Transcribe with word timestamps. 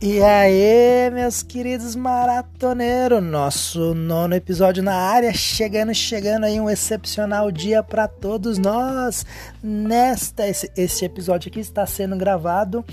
E 0.00 0.22
aí, 0.22 1.10
meus 1.10 1.42
queridos 1.42 1.96
maratoneiros, 1.96 3.20
nosso 3.20 3.94
nono 3.94 4.32
episódio 4.32 4.80
na 4.80 4.94
área, 4.94 5.34
chegando, 5.34 5.92
chegando 5.92 6.44
aí 6.44 6.60
um 6.60 6.70
excepcional 6.70 7.50
dia 7.50 7.82
para 7.82 8.06
todos 8.06 8.58
nós. 8.58 9.26
Nesta 9.60 10.46
esse, 10.46 10.70
esse 10.76 11.04
episódio 11.04 11.48
aqui 11.48 11.58
está 11.58 11.84
sendo 11.84 12.16
gravado 12.16 12.84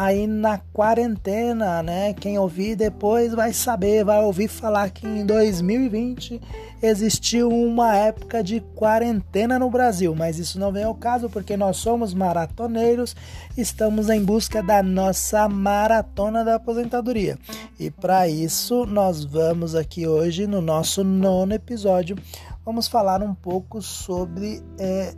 aí 0.00 0.26
na 0.26 0.56
quarentena, 0.72 1.82
né? 1.82 2.14
Quem 2.14 2.38
ouvir 2.38 2.74
depois 2.74 3.34
vai 3.34 3.52
saber, 3.52 4.02
vai 4.02 4.24
ouvir 4.24 4.48
falar 4.48 4.88
que 4.88 5.06
em 5.06 5.26
2020 5.26 6.40
existiu 6.82 7.50
uma 7.50 7.94
época 7.94 8.42
de 8.42 8.60
quarentena 8.74 9.58
no 9.58 9.68
Brasil, 9.68 10.14
mas 10.14 10.38
isso 10.38 10.58
não 10.58 10.72
vem 10.72 10.84
ao 10.84 10.94
caso 10.94 11.28
porque 11.28 11.54
nós 11.54 11.76
somos 11.76 12.14
maratoneiros, 12.14 13.14
estamos 13.58 14.08
em 14.08 14.24
busca 14.24 14.62
da 14.62 14.82
nossa 14.82 15.46
maratona 15.46 16.42
da 16.46 16.54
aposentadoria. 16.54 17.38
E 17.78 17.90
para 17.90 18.26
isso, 18.26 18.86
nós 18.86 19.22
vamos 19.22 19.74
aqui 19.74 20.06
hoje 20.06 20.46
no 20.46 20.62
nosso 20.62 21.04
nono 21.04 21.52
episódio, 21.52 22.16
vamos 22.64 22.88
falar 22.88 23.22
um 23.22 23.34
pouco 23.34 23.82
sobre 23.82 24.62
é, 24.78 25.12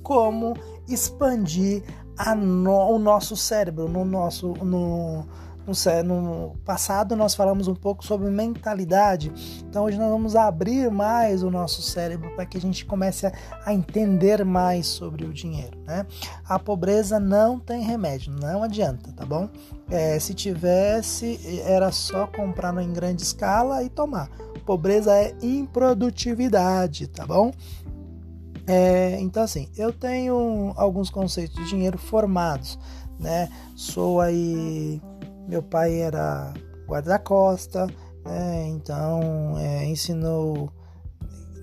como 0.00 0.54
expandir 0.88 1.82
no, 2.36 2.94
o 2.94 2.98
nosso 2.98 3.36
cérebro, 3.36 3.88
no 3.88 4.04
nosso 4.04 4.48
no, 4.64 5.24
no, 5.66 6.02
no, 6.04 6.56
passado 6.64 7.14
nós 7.14 7.34
falamos 7.34 7.68
um 7.68 7.74
pouco 7.74 8.04
sobre 8.04 8.30
mentalidade, 8.30 9.32
então 9.68 9.84
hoje 9.84 9.98
nós 9.98 10.10
vamos 10.10 10.34
abrir 10.34 10.90
mais 10.90 11.42
o 11.42 11.50
nosso 11.50 11.82
cérebro 11.82 12.30
para 12.34 12.46
que 12.46 12.56
a 12.56 12.60
gente 12.60 12.84
comece 12.84 13.26
a, 13.26 13.32
a, 13.64 13.74
entender 13.74 14.44
mais 14.44 14.86
sobre 14.86 15.24
o 15.24 15.32
dinheiro, 15.32 15.78
né? 15.86 16.06
A 16.48 16.58
pobreza 16.58 17.20
não 17.20 17.58
tem 17.58 17.82
remédio, 17.82 18.32
não 18.32 18.62
adianta, 18.62 19.12
tá 19.12 19.26
bom? 19.26 19.48
É, 19.90 20.18
se 20.18 20.34
tivesse, 20.34 21.60
era 21.64 21.92
só 21.92 22.26
comprar 22.26 22.76
em 22.82 22.92
grande 22.92 23.22
escala 23.22 23.82
e 23.82 23.88
tomar. 23.88 24.28
Pobreza 24.66 25.14
é 25.14 25.34
improdutividade, 25.42 27.06
tá 27.06 27.26
bom? 27.26 27.52
É, 28.68 29.18
então, 29.18 29.42
assim, 29.42 29.66
eu 29.78 29.90
tenho 29.90 30.74
alguns 30.76 31.08
conceitos 31.08 31.56
de 31.56 31.70
dinheiro 31.70 31.96
formados, 31.96 32.78
né? 33.18 33.48
Sou 33.74 34.20
aí. 34.20 35.00
Meu 35.48 35.62
pai 35.62 36.02
era 36.02 36.52
guarda-costa, 36.86 37.86
né? 38.22 38.66
Então, 38.68 39.56
é, 39.58 39.86
ensinou. 39.86 40.70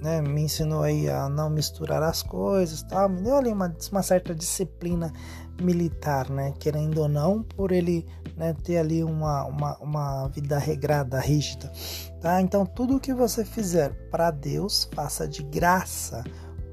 Né, 0.02 0.22
me 0.22 0.42
ensinou 0.42 0.84
aí 0.84 1.10
a 1.10 1.28
não 1.30 1.50
misturar 1.50 2.04
as 2.04 2.22
coisas, 2.22 2.84
tal, 2.84 3.10
me 3.10 3.24
deu 3.24 3.38
ali 3.38 3.50
uma, 3.50 3.76
uma 3.92 4.04
certa 4.04 4.36
disciplina 4.36 5.12
militar, 5.60 6.30
né, 6.30 6.54
querendo 6.60 7.02
ou 7.02 7.08
não, 7.08 7.42
por 7.42 7.72
ele 7.72 8.06
né, 8.38 8.54
ter 8.64 8.78
ali 8.78 9.04
uma, 9.04 9.46
uma, 9.46 9.78
uma 9.80 10.28
vida 10.28 10.60
regrada, 10.60 11.20
rígida, 11.20 11.72
tá? 12.22 12.40
Então 12.40 12.68
tudo 12.68 13.00
que 13.00 13.16
você 13.16 13.44
fizer 13.44 13.94
para 14.12 14.30
Deus, 14.30 14.88
faça 14.94 15.28
de 15.28 15.42
graça, 15.42 16.24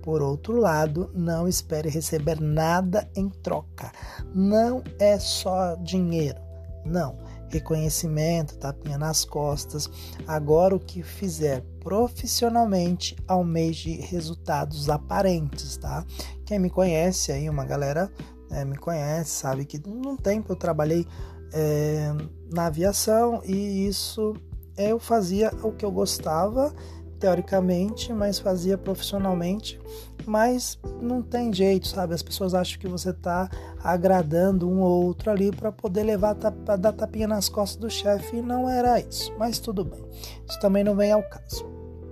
por 0.03 0.21
outro 0.21 0.57
lado, 0.57 1.11
não 1.15 1.47
espere 1.47 1.89
receber 1.89 2.41
nada 2.41 3.09
em 3.15 3.29
troca. 3.29 3.93
Não 4.35 4.83
é 4.99 5.19
só 5.19 5.77
dinheiro. 5.77 6.41
Não. 6.85 7.17
Reconhecimento, 7.49 8.57
tapinha 8.57 8.99
nas 8.99 9.25
costas. 9.25 9.89
Agora, 10.27 10.75
o 10.75 10.81
que 10.81 11.03
fizer 11.03 11.63
profissionalmente 11.81 13.15
almeje 13.29 14.01
resultados 14.01 14.89
aparentes, 14.89 15.77
tá? 15.77 16.05
Quem 16.47 16.59
me 16.59 16.71
conhece 16.71 17.31
aí, 17.31 17.49
uma 17.49 17.65
galera 17.65 18.11
é, 18.51 18.65
me 18.65 18.77
conhece, 18.77 19.31
sabe 19.31 19.65
que 19.65 19.81
num 19.87 20.17
tempo 20.17 20.53
eu 20.53 20.57
trabalhei 20.57 21.07
é, 21.53 22.11
na 22.53 22.67
aviação 22.67 23.43
e 23.45 23.87
isso 23.87 24.35
eu 24.77 24.99
fazia 24.99 25.53
o 25.63 25.73
que 25.73 25.85
eu 25.85 25.93
gostava 25.93 26.73
teoricamente, 27.23 28.13
mas 28.13 28.41
fazia 28.41 28.77
profissionalmente. 28.77 29.81
Mas 30.27 30.77
não 31.01 31.23
tem 31.23 31.53
jeito, 31.53 31.87
sabe? 31.87 32.15
As 32.15 32.23
pessoas 32.23 32.53
acham 32.53 32.81
que 32.81 32.89
você 32.89 33.11
está 33.11 33.49
agradando 33.83 34.69
um 34.69 34.81
ou 34.81 35.05
outro 35.05 35.31
ali 35.31 35.53
para 35.53 35.71
poder 35.71 36.03
levar 36.03 36.37
a 36.67 36.77
dar 36.77 36.93
tapinha 36.93 37.29
nas 37.29 37.49
costas 37.49 37.81
do 37.81 37.89
chefe 37.89 38.39
e 38.39 38.43
não 38.43 38.69
era 38.69 38.99
isso. 38.99 39.33
Mas 39.39 39.61
tudo 39.61 39.85
bem, 39.85 40.05
isso 40.49 40.59
também 40.61 40.83
não 40.83 40.97
vem 40.97 41.13
ao 41.13 41.23
caso. 41.23 41.65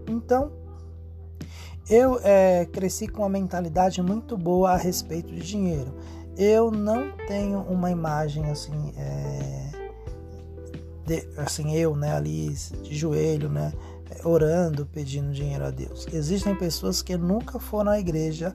Então, 0.09 0.53
eu 1.89 2.21
é, 2.23 2.67
cresci 2.67 3.09
com 3.09 3.23
uma 3.23 3.29
mentalidade 3.29 4.01
muito 4.01 4.37
boa 4.37 4.73
a 4.73 4.77
respeito 4.77 5.35
de 5.35 5.43
dinheiro. 5.43 5.93
Eu 6.37 6.71
não 6.71 7.11
tenho 7.27 7.61
uma 7.63 7.91
imagem 7.91 8.49
assim, 8.49 8.93
é, 8.97 9.70
de, 11.11 11.27
assim 11.37 11.75
eu, 11.75 11.97
né, 11.97 12.15
ali 12.15 12.51
de 12.85 12.95
joelho, 12.95 13.49
né, 13.49 13.73
orando, 14.23 14.87
pedindo 14.87 15.33
dinheiro 15.33 15.65
a 15.65 15.71
Deus. 15.71 16.07
Existem 16.13 16.55
pessoas 16.55 17.03
que 17.03 17.17
nunca 17.17 17.59
foram 17.59 17.91
à 17.91 17.99
igreja 17.99 18.55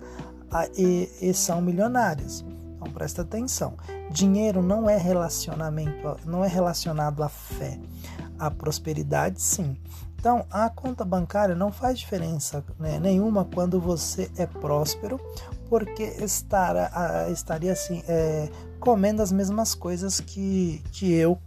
e, 0.78 1.10
e 1.22 1.34
são 1.34 1.62
milionárias. 1.62 2.46
Então 2.76 2.90
presta 2.94 3.24
atenção. 3.24 3.74
Dinheiro 4.10 4.62
não 4.62 4.90
é 4.90 4.98
relacionamento, 4.98 6.18
não 6.26 6.46
é 6.46 6.48
relacionado 6.48 7.22
à 7.24 7.28
fé. 7.28 7.78
A 8.40 8.50
prosperidade, 8.50 9.42
sim. 9.42 9.76
Então, 10.18 10.46
a 10.50 10.70
conta 10.70 11.06
bancária 11.06 11.56
não 11.56 11.72
faz 11.72 12.00
diferença 12.00 12.64
né, 12.80 13.00
nenhuma 13.00 13.46
quando 13.46 13.80
você 13.80 14.32
é 14.38 14.46
próspero, 14.46 15.20
porque 15.70 16.04
estar, 16.04 17.30
estaria 17.32 17.72
assim, 17.72 18.02
é, 18.08 18.50
comendo 18.80 19.22
as 19.22 19.32
mesmas 19.32 19.76
coisas 19.76 20.20
que, 20.20 20.82
que 20.92 21.14
eu 21.14 21.40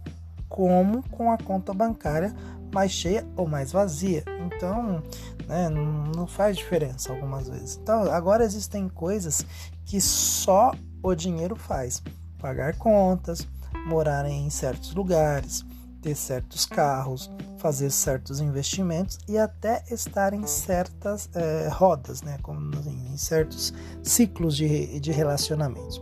como 0.59 1.01
com 1.03 1.31
a 1.31 1.37
conta 1.37 1.73
bancária 1.73 2.35
mais 2.73 2.91
cheia 2.91 3.25
ou 3.37 3.47
mais 3.47 3.71
vazia. 3.71 4.25
Então, 4.45 5.01
né, 5.47 5.69
não 5.69 6.27
faz 6.27 6.57
diferença 6.57 7.13
algumas 7.13 7.47
vezes. 7.47 7.79
Então, 7.81 8.11
agora 8.11 8.43
existem 8.43 8.89
coisas 8.89 9.45
que 9.85 10.01
só 10.01 10.73
o 11.01 11.15
dinheiro 11.15 11.55
faz: 11.55 12.03
pagar 12.39 12.75
contas, 12.75 13.47
morar 13.87 14.29
em 14.29 14.49
certos 14.49 14.93
lugares, 14.93 15.65
ter 16.01 16.13
certos 16.13 16.65
carros, 16.65 17.31
fazer 17.57 17.89
certos 17.89 18.41
investimentos 18.41 19.17
e 19.29 19.37
até 19.37 19.81
estar 19.89 20.33
em 20.33 20.45
certas 20.45 21.29
é, 21.33 21.69
rodas, 21.71 22.21
né, 22.21 22.37
como 22.41 22.75
em 22.85 23.15
certos 23.15 23.73
ciclos 24.03 24.57
de, 24.57 24.99
de 24.99 25.13
relacionamentos. 25.13 26.01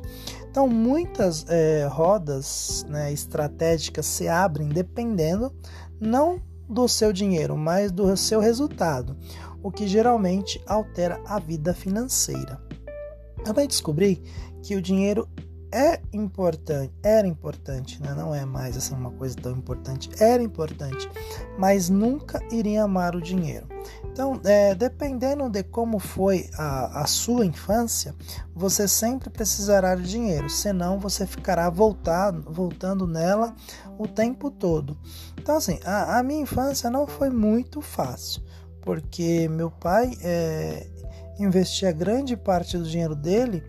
Então, 0.58 0.68
muitas 0.68 1.46
é, 1.48 1.86
rodas 1.88 2.84
né, 2.90 3.14
estratégicas 3.14 4.08
se 4.08 4.28
abrem 4.28 4.68
dependendo 4.70 5.54
não 6.02 6.42
do 6.68 6.88
seu 6.88 7.14
dinheiro, 7.14 7.56
mas 7.56 7.92
do 7.92 8.18
seu 8.18 8.40
resultado, 8.40 9.16
o 9.62 9.72
que 9.72 9.88
geralmente 9.88 10.60
altera 10.66 11.22
a 11.28 11.38
vida 11.38 11.76
financeira. 11.76 12.60
Eu 13.46 13.54
vai 13.54 13.68
descobrir 13.68 14.16
que 14.64 14.76
o 14.76 14.82
dinheiro 14.82 15.30
é 15.72 16.02
importante, 16.12 16.92
era 17.04 17.28
importante, 17.28 18.02
né? 18.02 18.16
não 18.16 18.34
é 18.34 18.44
mais 18.44 18.76
assim 18.76 18.96
uma 18.96 19.12
coisa 19.12 19.36
tão 19.36 19.52
importante, 19.52 20.10
era 20.20 20.42
importante, 20.42 21.08
mas 21.60 21.88
nunca 21.88 22.42
iria 22.52 22.82
amar 22.82 23.16
o 23.16 23.22
dinheiro. 23.22 23.68
Então, 24.18 24.42
é, 24.46 24.74
dependendo 24.74 25.48
de 25.48 25.62
como 25.62 26.00
foi 26.00 26.50
a, 26.58 27.04
a, 27.04 27.06
sua 27.06 27.46
infância, 27.46 28.16
você 28.52 28.88
sempre 28.88 29.30
precisará 29.30 29.94
de 29.94 30.10
dinheiro, 30.10 30.50
senão 30.50 30.98
você 30.98 31.28
ficará 31.28 31.70
voltado, 31.70 32.42
voltando 32.52 33.06
nela 33.06 33.56
o 33.96 34.08
tempo 34.08 34.50
todo. 34.50 34.98
Então, 35.38 35.56
assim, 35.56 35.78
a, 35.86 36.18
a 36.18 36.24
minha 36.24 36.42
infância 36.42 36.90
não 36.90 37.06
foi 37.06 37.30
muito 37.30 37.80
fácil, 37.80 38.42
porque 38.82 39.48
meu 39.50 39.70
pai 39.70 40.18
é, 40.24 40.88
investia 41.38 41.92
grande 41.92 42.36
parte 42.36 42.76
do 42.76 42.86
dinheiro 42.86 43.16
dele 43.16 43.64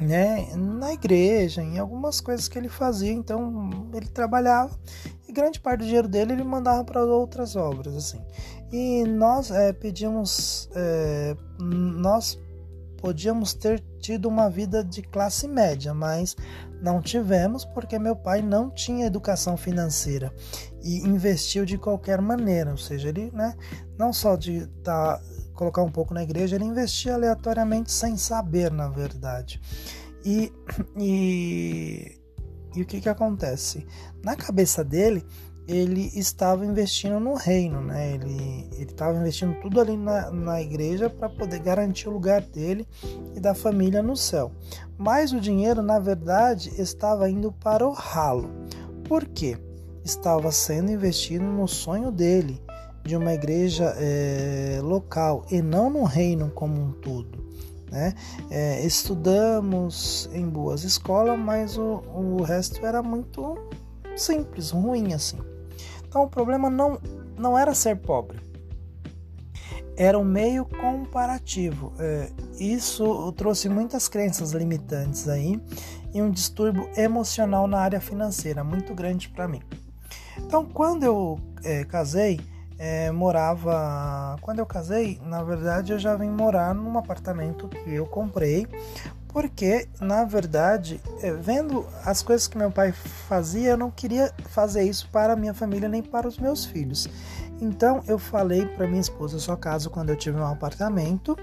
né, 0.00 0.54
na 0.54 0.92
igreja, 0.92 1.60
em 1.60 1.76
algumas 1.76 2.20
coisas 2.20 2.46
que 2.46 2.56
ele 2.56 2.68
fazia. 2.68 3.12
Então 3.12 3.90
ele 3.92 4.06
trabalhava 4.06 4.78
grande 5.38 5.60
parte 5.60 5.80
do 5.80 5.86
dinheiro 5.86 6.08
dele 6.08 6.32
ele 6.32 6.42
mandava 6.42 6.82
para 6.82 7.04
outras 7.04 7.54
obras, 7.54 7.94
assim. 7.94 8.20
E 8.72 9.04
nós 9.04 9.52
é, 9.52 9.72
pedimos, 9.72 10.68
é, 10.74 11.36
nós 11.60 12.38
podíamos 13.00 13.54
ter 13.54 13.80
tido 14.00 14.28
uma 14.28 14.50
vida 14.50 14.82
de 14.82 15.00
classe 15.00 15.46
média, 15.46 15.94
mas 15.94 16.36
não 16.82 17.00
tivemos 17.00 17.64
porque 17.64 17.98
meu 17.98 18.16
pai 18.16 18.42
não 18.42 18.68
tinha 18.68 19.06
educação 19.06 19.56
financeira 19.56 20.34
e 20.82 20.98
investiu 21.06 21.64
de 21.64 21.78
qualquer 21.78 22.20
maneira, 22.20 22.72
ou 22.72 22.76
seja, 22.76 23.08
ele, 23.08 23.30
né, 23.32 23.54
não 23.96 24.12
só 24.12 24.34
de 24.34 24.66
tá, 24.82 25.20
colocar 25.54 25.82
um 25.82 25.90
pouco 25.90 26.12
na 26.12 26.22
igreja, 26.24 26.56
ele 26.56 26.64
investia 26.64 27.14
aleatoriamente 27.14 27.92
sem 27.92 28.16
saber, 28.16 28.72
na 28.72 28.88
verdade. 28.88 29.60
E, 30.24 30.52
e, 30.98 32.17
e 32.78 32.82
o 32.82 32.86
que, 32.86 33.00
que 33.00 33.08
acontece? 33.08 33.84
Na 34.22 34.36
cabeça 34.36 34.84
dele, 34.84 35.26
ele 35.66 36.12
estava 36.14 36.64
investindo 36.64 37.18
no 37.18 37.34
reino, 37.34 37.80
né? 37.80 38.14
Ele 38.14 38.68
estava 38.78 39.18
investindo 39.18 39.60
tudo 39.60 39.80
ali 39.80 39.96
na, 39.96 40.30
na 40.30 40.62
igreja 40.62 41.10
para 41.10 41.28
poder 41.28 41.58
garantir 41.58 42.08
o 42.08 42.12
lugar 42.12 42.40
dele 42.40 42.86
e 43.34 43.40
da 43.40 43.52
família 43.52 44.00
no 44.00 44.16
céu. 44.16 44.52
Mas 44.96 45.32
o 45.32 45.40
dinheiro, 45.40 45.82
na 45.82 45.98
verdade, 45.98 46.70
estava 46.80 47.28
indo 47.28 47.50
para 47.50 47.84
o 47.84 47.90
ralo. 47.90 48.48
Por 49.08 49.26
quê? 49.26 49.58
Estava 50.04 50.52
sendo 50.52 50.92
investido 50.92 51.44
no 51.44 51.66
sonho 51.66 52.12
dele 52.12 52.62
de 53.04 53.16
uma 53.16 53.34
igreja 53.34 53.92
é, 53.98 54.78
local 54.82 55.44
e 55.50 55.60
não 55.60 55.90
no 55.90 56.04
reino 56.04 56.48
como 56.52 56.80
um 56.80 56.92
todo. 56.92 57.44
Né? 57.90 58.14
É, 58.50 58.84
estudamos 58.84 60.28
em 60.32 60.46
boas 60.48 60.84
escolas, 60.84 61.38
mas 61.38 61.78
o, 61.78 62.02
o 62.14 62.42
resto 62.42 62.84
era 62.84 63.02
muito 63.02 63.56
simples, 64.16 64.70
ruim 64.70 65.14
assim. 65.14 65.38
Então 66.06 66.22
o 66.24 66.28
problema 66.28 66.68
não, 66.68 66.98
não 67.38 67.58
era 67.58 67.74
ser 67.74 67.96
pobre, 67.96 68.40
era 69.96 70.18
um 70.18 70.24
meio 70.24 70.64
comparativo. 70.64 71.92
É, 71.98 72.30
isso 72.58 73.32
trouxe 73.32 73.68
muitas 73.68 74.08
crenças 74.08 74.52
limitantes 74.52 75.28
aí 75.28 75.60
e 76.14 76.22
um 76.22 76.30
distúrbio 76.30 76.88
emocional 76.96 77.66
na 77.66 77.80
área 77.80 78.00
financeira 78.00 78.62
muito 78.62 78.94
grande 78.94 79.28
para 79.28 79.48
mim. 79.48 79.60
Então, 80.38 80.64
quando 80.64 81.02
eu 81.02 81.38
é, 81.64 81.84
casei, 81.84 82.40
é, 82.78 83.10
morava. 83.10 84.36
Quando 84.40 84.60
eu 84.60 84.66
casei, 84.66 85.20
na 85.24 85.42
verdade, 85.42 85.92
eu 85.92 85.98
já 85.98 86.16
vim 86.16 86.30
morar 86.30 86.74
num 86.74 86.96
apartamento 86.96 87.68
que 87.68 87.94
eu 87.94 88.06
comprei, 88.06 88.66
porque, 89.28 89.88
na 90.00 90.24
verdade, 90.24 91.00
é, 91.22 91.32
vendo 91.32 91.86
as 92.04 92.22
coisas 92.22 92.46
que 92.48 92.56
meu 92.56 92.70
pai 92.70 92.92
fazia, 92.92 93.70
eu 93.70 93.76
não 93.76 93.90
queria 93.90 94.32
fazer 94.48 94.84
isso 94.84 95.08
para 95.10 95.36
minha 95.36 95.52
família 95.52 95.88
nem 95.88 96.02
para 96.02 96.26
os 96.26 96.38
meus 96.38 96.64
filhos. 96.64 97.08
Então 97.60 98.02
eu 98.06 98.18
falei 98.18 98.66
para 98.66 98.86
minha 98.86 99.00
esposa, 99.00 99.38
só 99.38 99.56
caso 99.56 99.90
quando 99.90 100.10
eu 100.10 100.16
tiver 100.16 100.40
um 100.40 100.46
apartamento. 100.46 101.36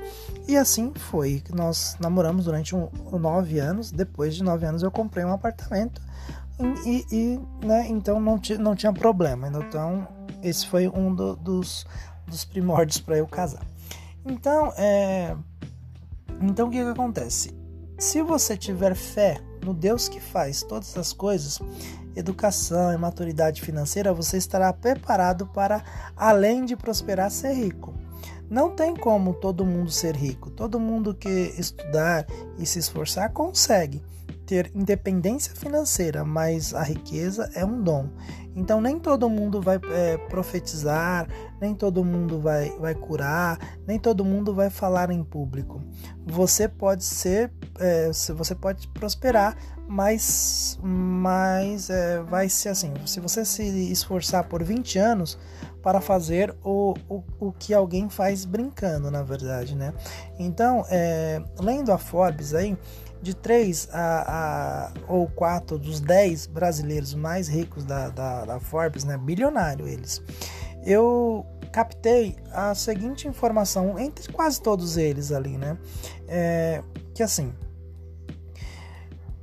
E 0.48 0.56
assim 0.56 0.94
foi. 0.96 1.44
Nós 1.54 1.98
namoramos 2.00 2.46
durante 2.46 2.76
um, 2.76 2.90
nove 3.20 3.60
anos. 3.60 3.92
Depois 3.92 4.36
de 4.36 4.44
nove 4.44 4.66
anos 4.66 4.82
eu 4.82 4.92
comprei 4.92 5.26
um 5.26 5.34
apartamento. 5.34 6.02
E, 6.86 7.06
e 7.12 7.66
né, 7.66 7.86
então 7.90 8.20
não, 8.20 8.40
não 8.60 8.76
tinha 8.76 8.94
problema. 8.94 9.48
Então 9.48 10.08
esse 10.50 10.68
foi 10.68 10.88
um 10.88 11.14
do, 11.14 11.36
dos, 11.36 11.86
dos 12.28 12.46
primórdios 12.46 13.00
para 13.00 13.18
eu 13.18 13.28
casar. 13.28 13.66
Então, 14.26 14.74
é, 14.78 15.36
então 16.42 16.68
o 16.68 16.72
que, 16.72 16.84
que 16.84 16.90
acontece? 16.90 17.56
Se 17.98 18.22
você 18.22 18.58
tiver 18.58 18.96
fé 18.96 19.40
no 19.64 19.74
Deus 19.74 20.08
que 20.08 20.20
faz 20.20 20.64
todas 20.64 20.98
as 20.98 21.14
coisas, 21.14 21.60
educação 22.16 22.94
e 22.94 22.98
maturidade 22.98 23.62
financeira, 23.62 24.14
você 24.14 24.38
estará 24.38 24.72
preparado 24.74 25.48
para, 25.48 25.84
além 26.16 26.66
de 26.66 26.76
prosperar, 26.76 27.32
ser 27.32 27.54
rico. 27.54 27.94
Não 28.50 28.70
tem 28.70 28.96
como 28.96 29.34
todo 29.34 29.66
mundo 29.66 29.90
ser 29.90 30.16
rico. 30.16 30.50
Todo 30.52 30.80
mundo 30.80 31.16
que 31.16 31.54
estudar 31.58 32.26
e 32.60 32.66
se 32.66 32.80
esforçar 32.80 33.32
consegue 33.32 34.04
ter 34.46 34.72
independência 34.76 35.54
financeira, 35.56 36.24
mas 36.24 36.74
a 36.74 36.84
riqueza 36.84 37.50
é 37.54 37.66
um 37.66 37.82
dom. 37.82 38.10
Então 38.56 38.80
nem 38.80 38.98
todo 38.98 39.30
mundo 39.30 39.62
vai 39.62 39.80
é, 39.92 40.18
profetizar, 40.30 41.28
nem 41.60 41.76
todo 41.76 42.06
mundo 42.06 42.40
vai, 42.40 42.70
vai 42.80 42.96
curar, 42.96 43.60
nem 43.86 44.00
todo 44.00 44.24
mundo 44.24 44.54
vai 44.54 44.70
falar 44.70 45.12
em 45.12 45.24
público. 45.24 45.84
Você 46.26 46.68
pode 46.70 47.04
ser, 47.04 47.52
é, 47.80 48.10
você 48.34 48.56
pode 48.56 48.88
prosperar, 48.90 49.58
mas, 49.88 50.80
mas 50.82 51.90
é, 51.90 52.22
vai 52.22 52.48
ser 52.48 52.70
assim. 52.70 52.94
Se 53.06 53.20
você 53.20 53.44
se 53.44 53.64
esforçar 53.92 54.48
por 54.48 54.64
20 54.64 54.98
anos 55.00 55.38
para 55.84 56.02
fazer 56.02 56.56
o, 56.64 56.96
o, 57.08 57.24
o 57.40 57.52
que 57.52 57.74
alguém 57.74 58.10
faz 58.10 58.44
brincando, 58.46 59.12
na 59.12 59.22
verdade, 59.22 59.76
né? 59.76 59.94
Então, 60.40 60.84
é, 60.90 61.44
lendo 61.60 61.92
a 61.92 61.98
Forbes 61.98 62.54
aí 62.56 62.76
de 63.26 63.36
3 63.36 63.90
a, 63.92 64.24
a, 64.28 64.92
ou 65.12 65.28
4 65.28 65.80
dos 65.80 66.00
10 66.00 66.46
brasileiros 66.46 67.16
mais 67.16 67.48
ricos 67.48 67.84
da, 67.84 68.10
da, 68.10 68.46
da 68.46 68.60
Forbes, 68.60 69.04
né, 69.04 69.18
bilionário 69.18 69.88
eles, 69.88 70.22
eu 70.86 71.44
captei 71.72 72.38
a 72.52 72.76
seguinte 72.76 73.28
informação 73.28 73.98
entre 73.98 74.32
quase 74.32 74.62
todos 74.62 74.96
eles 74.96 75.32
ali, 75.32 75.58
né, 75.58 75.76
é, 76.28 76.84
que 77.16 77.24
assim 77.24 77.52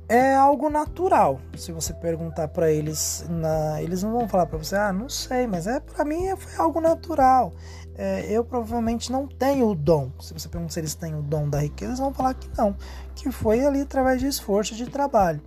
é 0.09 0.35
algo 0.35 0.69
natural. 0.69 1.39
Se 1.57 1.71
você 1.71 1.91
perguntar 1.93 2.47
para 2.49 2.69
eles, 2.69 3.25
na, 3.27 3.81
eles 3.81 4.03
não 4.03 4.11
vão 4.11 4.27
falar 4.27 4.45
para 4.45 4.59
você, 4.59 4.75
ah, 4.75 4.93
não 4.93 5.09
sei, 5.09 5.47
mas 5.47 5.65
é 5.65 5.79
para 5.79 6.05
mim 6.05 6.35
foi 6.37 6.63
algo 6.63 6.79
natural 6.79 7.53
é, 7.95 8.25
eu 8.29 8.43
provavelmente 8.43 9.11
não 9.11 9.27
tenho 9.27 9.67
o 9.69 9.75
dom. 9.75 10.11
Se 10.19 10.33
você 10.33 10.49
perguntar 10.49 10.73
se 10.73 10.79
eles 10.79 10.95
têm 10.95 11.15
o 11.15 11.21
dom 11.21 11.49
da 11.49 11.59
riqueza, 11.59 11.91
eles 11.91 11.99
vão 11.99 12.13
falar 12.13 12.33
que 12.33 12.49
não, 12.57 12.75
que 13.15 13.31
foi 13.31 13.65
ali 13.65 13.81
através 13.81 14.19
de 14.19 14.27
esforço, 14.27 14.75
de 14.75 14.85
trabalho. 14.87 15.41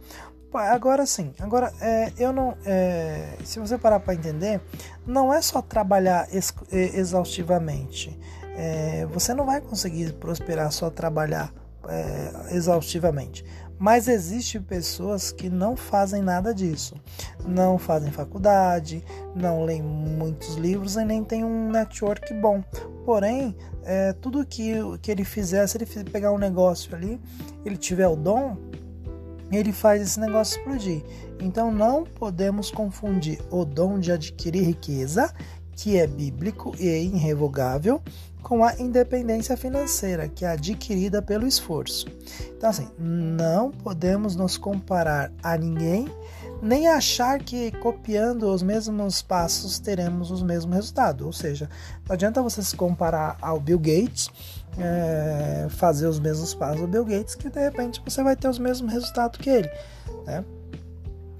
Agora 0.52 1.04
sim, 1.04 1.34
agora 1.38 1.70
é, 1.80 2.12
eu 2.18 2.32
não. 2.32 2.56
É, 2.64 3.36
se 3.44 3.58
você 3.58 3.76
parar 3.76 4.00
para 4.00 4.14
entender, 4.14 4.60
não 5.06 5.32
é 5.34 5.42
só 5.42 5.60
trabalhar 5.60 6.28
ex 6.32 6.54
exaustivamente. 6.72 8.18
É, 8.56 9.06
você 9.06 9.34
não 9.34 9.44
vai 9.44 9.60
conseguir 9.60 10.14
prosperar 10.14 10.72
só 10.72 10.88
trabalhar 10.88 11.52
é, 11.88 12.54
exaustivamente. 12.54 13.44
Mas 13.78 14.08
existem 14.08 14.60
pessoas 14.60 15.30
que 15.30 15.50
não 15.50 15.76
fazem 15.76 16.22
nada 16.22 16.54
disso. 16.54 16.94
Não 17.46 17.78
fazem 17.78 18.10
faculdade, 18.10 19.04
não 19.34 19.64
leem 19.64 19.82
muitos 19.82 20.54
livros 20.54 20.96
e 20.96 21.04
nem 21.04 21.22
tem 21.22 21.44
um 21.44 21.70
network 21.70 22.32
bom. 22.34 22.62
Porém, 23.04 23.54
é, 23.84 24.12
tudo 24.14 24.44
que, 24.46 24.72
que 25.02 25.10
ele 25.10 25.24
fizer, 25.24 25.66
se 25.66 25.76
ele 25.76 26.10
pegar 26.10 26.32
um 26.32 26.38
negócio 26.38 26.94
ali, 26.94 27.20
ele 27.64 27.76
tiver 27.76 28.08
o 28.08 28.16
dom, 28.16 28.56
ele 29.52 29.72
faz 29.72 30.02
esse 30.02 30.18
negócio 30.18 30.58
explodir. 30.58 31.02
Então 31.40 31.70
não 31.70 32.04
podemos 32.04 32.70
confundir 32.70 33.38
o 33.50 33.64
dom 33.64 33.98
de 33.98 34.10
adquirir 34.10 34.64
riqueza, 34.64 35.32
que 35.72 35.98
é 35.98 36.06
bíblico 36.06 36.74
e 36.78 36.86
irrevogável, 36.86 38.02
com 38.46 38.62
a 38.62 38.74
independência 38.78 39.56
financeira, 39.56 40.28
que 40.28 40.44
é 40.44 40.48
adquirida 40.50 41.20
pelo 41.20 41.48
esforço. 41.48 42.06
Então, 42.56 42.70
assim, 42.70 42.88
não 42.96 43.72
podemos 43.72 44.36
nos 44.36 44.56
comparar 44.56 45.32
a 45.42 45.56
ninguém, 45.56 46.06
nem 46.62 46.86
achar 46.86 47.40
que 47.40 47.72
copiando 47.72 48.44
os 48.44 48.62
mesmos 48.62 49.20
passos 49.20 49.80
teremos 49.80 50.30
os 50.30 50.44
mesmos 50.44 50.76
resultados. 50.76 51.26
Ou 51.26 51.32
seja, 51.32 51.68
não 52.06 52.14
adianta 52.14 52.40
você 52.40 52.62
se 52.62 52.76
comparar 52.76 53.36
ao 53.42 53.58
Bill 53.58 53.80
Gates, 53.80 54.30
é, 54.78 55.66
fazer 55.70 56.06
os 56.06 56.20
mesmos 56.20 56.54
passos 56.54 56.82
do 56.82 56.86
Bill 56.86 57.04
Gates, 57.04 57.34
que 57.34 57.50
de 57.50 57.58
repente 57.58 58.00
você 58.04 58.22
vai 58.22 58.36
ter 58.36 58.46
os 58.46 58.60
mesmos 58.60 58.92
resultados 58.92 59.40
que 59.40 59.50
ele. 59.50 59.70
Né? 60.24 60.44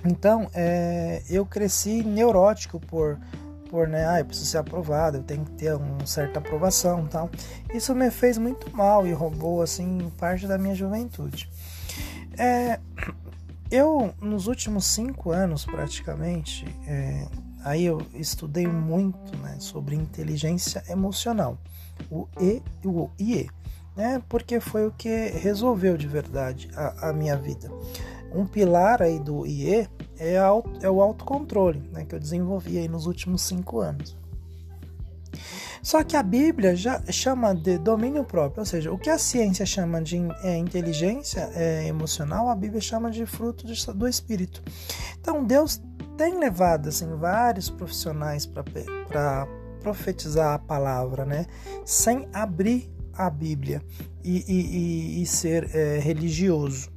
Então, 0.05 0.51
é, 0.53 1.23
eu 1.31 1.47
cresci 1.47 2.03
neurótico 2.03 2.81
por 2.81 3.17
por, 3.77 3.87
né, 3.87 4.09
ah, 4.09 4.21
eu 4.21 4.25
preciso 4.25 4.49
ser 4.49 4.57
aprovado, 4.57 5.19
eu 5.19 5.23
tenho 5.23 5.45
que 5.45 5.51
ter 5.51 5.75
uma 5.75 6.07
certa 6.07 6.39
aprovação 6.39 7.07
tal. 7.07 7.29
Isso 7.75 7.95
me 7.95 8.11
fez 8.11 8.39
muito 8.39 8.75
mal 8.75 9.07
e 9.07 9.13
roubou, 9.13 9.61
assim, 9.61 10.11
parte 10.17 10.47
da 10.47 10.57
minha 10.57 10.75
juventude. 10.75 11.47
É, 12.39 12.81
eu, 13.71 14.15
nos 14.19 14.47
últimos 14.47 14.87
cinco 14.87 15.31
anos, 15.31 15.67
praticamente, 15.67 16.65
é, 16.87 17.27
aí 17.63 17.85
eu 17.85 18.01
estudei 18.15 18.67
muito, 18.67 19.37
né, 19.41 19.57
sobre 19.59 19.95
inteligência 19.95 20.83
emocional, 20.89 21.59
o 22.11 22.27
E 22.41 22.63
e 22.83 22.89
o 22.89 23.11
IE, 23.21 23.51
né, 23.95 24.23
porque 24.27 24.59
foi 24.59 24.87
o 24.87 24.91
que 24.91 25.29
resolveu 25.35 25.99
de 25.99 26.09
verdade 26.09 26.71
a, 26.75 27.11
a 27.11 27.13
minha 27.13 27.37
vida. 27.37 27.71
Um 28.33 28.47
pilar 28.47 29.03
aí 29.03 29.19
do 29.19 29.47
IE 29.47 29.87
é, 30.19 30.35
é 30.35 30.91
o 30.91 31.01
autocontrole, 31.03 31.83
né, 31.93 32.05
que 32.05 32.15
eu 32.15 32.21
desenvolvi 32.21 32.79
aí 32.79 32.89
nos 32.89 33.07
últimos 33.07 33.43
cinco 33.43 33.81
anos. 33.81 34.17
Só 35.83 36.03
que 36.03 36.17
a 36.17 36.23
Bíblia 36.23 36.75
já 36.75 37.01
chama 37.13 37.55
de 37.55 37.79
domínio 37.79 38.25
próprio, 38.25 38.61
ou 38.61 38.67
seja, 38.67 38.93
o 38.93 38.99
que 38.99 39.09
a 39.09 39.19
ciência 39.19 39.65
chama 39.65 40.03
de 40.03 40.17
é, 40.43 40.57
inteligência 40.57 41.49
é, 41.55 41.87
emocional, 41.87 42.49
a 42.49 42.57
Bíblia 42.57 42.81
chama 42.81 43.11
de 43.11 43.25
fruto 43.25 43.65
do 43.95 44.09
Espírito. 44.09 44.63
Então 45.21 45.45
Deus 45.45 45.81
tem 46.17 46.39
levado 46.41 46.89
assim 46.89 47.07
vários 47.17 47.71
profissionais 47.71 48.47
para 48.47 49.47
profetizar 49.81 50.55
a 50.55 50.59
palavra, 50.59 51.25
né, 51.25 51.47
sem 51.85 52.29
abrir 52.33 52.91
a 53.13 53.31
Bíblia 53.31 53.81
e, 54.25 54.45
e, 54.49 55.19
e, 55.19 55.23
e 55.23 55.27
ser 55.27 55.71
é, 55.73 55.99
religioso 55.99 56.96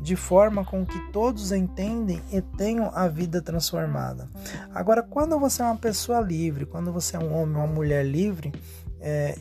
de 0.00 0.16
forma 0.16 0.64
com 0.64 0.84
que 0.84 0.98
todos 1.12 1.52
entendem 1.52 2.22
e 2.32 2.40
tenham 2.40 2.90
a 2.94 3.06
vida 3.06 3.42
transformada. 3.42 4.28
Agora, 4.74 5.02
quando 5.02 5.38
você 5.38 5.62
é 5.62 5.64
uma 5.64 5.76
pessoa 5.76 6.20
livre, 6.20 6.64
quando 6.64 6.92
você 6.92 7.16
é 7.16 7.18
um 7.18 7.34
homem 7.34 7.56
ou 7.56 7.64
uma 7.64 7.66
mulher 7.66 8.04
livre, 8.04 8.52
é, 9.00 9.36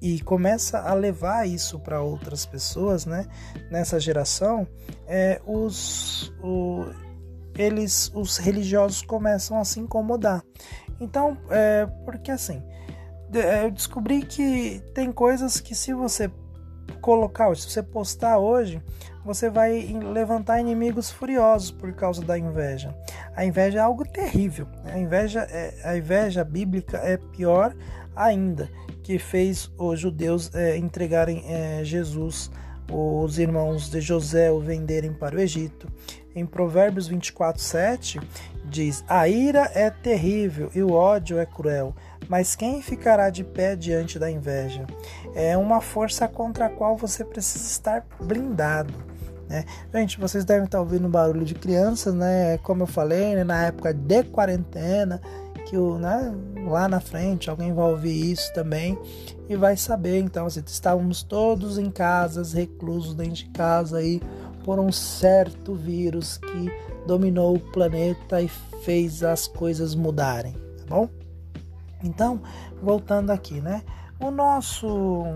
e 0.00 0.20
começa 0.20 0.78
a 0.78 0.94
levar 0.94 1.46
isso 1.46 1.78
para 1.78 2.00
outras 2.00 2.46
pessoas, 2.46 3.04
né? 3.04 3.26
Nessa 3.70 3.98
geração, 3.98 4.66
é, 5.06 5.40
os, 5.44 6.32
o, 6.42 6.86
eles, 7.56 8.10
os 8.14 8.36
religiosos 8.36 9.02
começam 9.02 9.58
a 9.58 9.64
se 9.64 9.80
incomodar. 9.80 10.42
Então, 11.00 11.36
é, 11.50 11.86
porque 12.04 12.30
assim, 12.30 12.62
eu 13.62 13.70
descobri 13.70 14.22
que 14.22 14.82
tem 14.94 15.12
coisas 15.12 15.60
que 15.60 15.74
se 15.74 15.92
você 15.92 16.30
colocar, 16.98 17.54
se 17.56 17.70
você 17.70 17.82
postar 17.82 18.38
hoje, 18.38 18.82
você 19.24 19.50
vai 19.50 19.80
levantar 20.12 20.60
inimigos 20.60 21.10
furiosos 21.10 21.70
por 21.70 21.92
causa 21.92 22.22
da 22.22 22.38
inveja. 22.38 22.94
A 23.36 23.44
inveja 23.44 23.78
é 23.78 23.82
algo 23.82 24.04
terrível. 24.04 24.66
Né? 24.84 24.92
A 24.94 24.98
inveja, 24.98 25.40
é, 25.50 25.74
a 25.84 25.96
inveja 25.96 26.44
bíblica 26.44 26.98
é 26.98 27.16
pior 27.16 27.74
ainda, 28.16 28.70
que 29.02 29.18
fez 29.18 29.70
os 29.78 30.00
judeus 30.00 30.54
é, 30.54 30.76
entregarem 30.76 31.44
é, 31.46 31.84
Jesus, 31.84 32.50
os 32.90 33.38
irmãos 33.38 33.90
de 33.90 34.00
José 34.00 34.50
o 34.50 34.60
venderem 34.60 35.12
para 35.12 35.36
o 35.36 35.40
Egito. 35.40 35.88
Em 36.34 36.46
Provérbios 36.46 37.06
24, 37.06 37.60
7, 37.62 38.20
diz: 38.64 39.04
A 39.08 39.28
ira 39.28 39.70
é 39.74 39.90
terrível 39.90 40.70
e 40.74 40.82
o 40.82 40.92
ódio 40.92 41.38
é 41.38 41.46
cruel, 41.46 41.94
mas 42.28 42.54
quem 42.54 42.82
ficará 42.82 43.30
de 43.30 43.42
pé 43.42 43.74
diante 43.74 44.18
da 44.18 44.30
inveja? 44.30 44.86
É 45.34 45.56
uma 45.56 45.80
força 45.80 46.28
contra 46.28 46.66
a 46.66 46.70
qual 46.70 46.96
você 46.96 47.24
precisa 47.24 47.64
estar 47.64 48.06
blindado. 48.20 48.92
Né? 49.48 49.64
Gente, 49.94 50.20
vocês 50.20 50.44
devem 50.44 50.66
estar 50.66 50.80
ouvindo 50.80 51.08
barulho 51.08 51.44
de 51.44 51.54
crianças, 51.54 52.12
né? 52.12 52.58
Como 52.58 52.82
eu 52.82 52.86
falei, 52.86 53.34
né? 53.34 53.44
na 53.44 53.66
época 53.66 53.94
de 53.94 54.22
quarentena, 54.24 55.20
que 55.66 55.76
o, 55.76 55.98
né? 55.98 56.34
lá 56.66 56.86
na 56.86 57.00
frente 57.00 57.48
alguém 57.48 57.72
vai 57.72 57.90
ouvir 57.90 58.32
isso 58.32 58.52
também 58.52 58.98
e 59.48 59.56
vai 59.56 59.76
saber. 59.76 60.18
Então, 60.18 60.46
assim, 60.46 60.62
estávamos 60.66 61.22
todos 61.22 61.78
em 61.78 61.90
casas, 61.90 62.52
reclusos 62.52 63.14
dentro 63.14 63.34
de 63.34 63.46
casa 63.46 63.98
aí 63.98 64.20
por 64.64 64.78
um 64.78 64.92
certo 64.92 65.74
vírus 65.74 66.36
que 66.36 66.70
dominou 67.06 67.56
o 67.56 67.60
planeta 67.60 68.42
e 68.42 68.48
fez 68.82 69.22
as 69.22 69.48
coisas 69.48 69.94
mudarem, 69.94 70.52
tá 70.52 70.84
bom? 70.94 71.08
Então, 72.02 72.40
voltando 72.82 73.30
aqui, 73.30 73.60
né? 73.60 73.82
O 74.20 74.30
nosso 74.30 75.26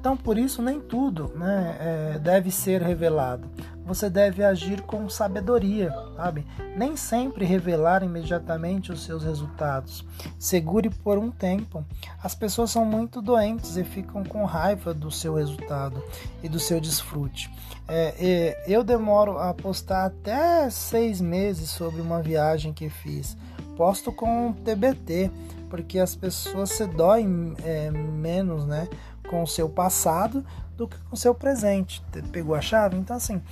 então, 0.00 0.16
por 0.16 0.38
isso, 0.38 0.62
nem 0.62 0.80
tudo 0.80 1.32
né, 1.34 1.76
é, 1.80 2.18
deve 2.18 2.50
ser 2.50 2.80
revelado. 2.80 3.48
Você 3.88 4.10
deve 4.10 4.44
agir 4.44 4.82
com 4.82 5.08
sabedoria, 5.08 5.90
sabe? 6.14 6.46
Nem 6.76 6.94
sempre 6.94 7.46
revelar 7.46 8.02
imediatamente 8.02 8.92
os 8.92 9.02
seus 9.02 9.24
resultados. 9.24 10.04
Segure 10.38 10.90
por 10.90 11.16
um 11.16 11.30
tempo. 11.30 11.82
As 12.22 12.34
pessoas 12.34 12.70
são 12.70 12.84
muito 12.84 13.22
doentes 13.22 13.78
e 13.78 13.84
ficam 13.84 14.22
com 14.22 14.44
raiva 14.44 14.92
do 14.92 15.10
seu 15.10 15.36
resultado 15.36 16.04
e 16.42 16.50
do 16.50 16.60
seu 16.60 16.78
desfrute. 16.78 17.50
É, 17.88 18.14
é, 18.18 18.64
eu 18.66 18.84
demoro 18.84 19.38
a 19.38 19.54
postar 19.54 20.04
até 20.04 20.68
seis 20.68 21.18
meses 21.18 21.70
sobre 21.70 22.02
uma 22.02 22.20
viagem 22.20 22.74
que 22.74 22.90
fiz. 22.90 23.38
Posto 23.74 24.12
com 24.12 24.52
TBT, 24.52 25.30
porque 25.70 25.98
as 25.98 26.14
pessoas 26.14 26.72
se 26.72 26.86
doem 26.86 27.54
é, 27.64 27.90
menos, 27.90 28.66
né? 28.66 28.86
com 29.28 29.42
o 29.42 29.46
seu 29.46 29.68
passado 29.68 30.44
do 30.78 30.86
que 30.86 30.96
com 31.10 31.16
seu 31.16 31.34
presente. 31.34 32.02
Pegou 32.30 32.54
a 32.54 32.60
chave? 32.60 32.96
Então, 32.96 33.16
assim, 33.16 33.42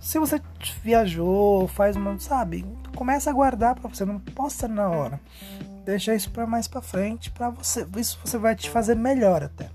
se 0.00 0.18
você 0.18 0.40
viajou, 0.82 1.68
faz 1.68 1.94
uma, 1.94 2.18
sabe, 2.18 2.64
começa 2.96 3.28
a 3.28 3.32
guardar 3.32 3.78
para 3.78 3.88
você, 3.88 4.04
não 4.04 4.18
posta 4.18 4.66
na 4.66 4.88
hora. 4.88 5.20
Deixa 5.84 6.14
isso 6.14 6.30
para 6.30 6.46
mais 6.46 6.66
para 6.66 6.80
frente, 6.80 7.30
para 7.30 7.50
você, 7.50 7.86
isso 7.96 8.18
você 8.24 8.38
vai 8.38 8.56
te 8.56 8.70
fazer 8.70 8.96
melhor 8.96 9.42
até. 9.42 9.68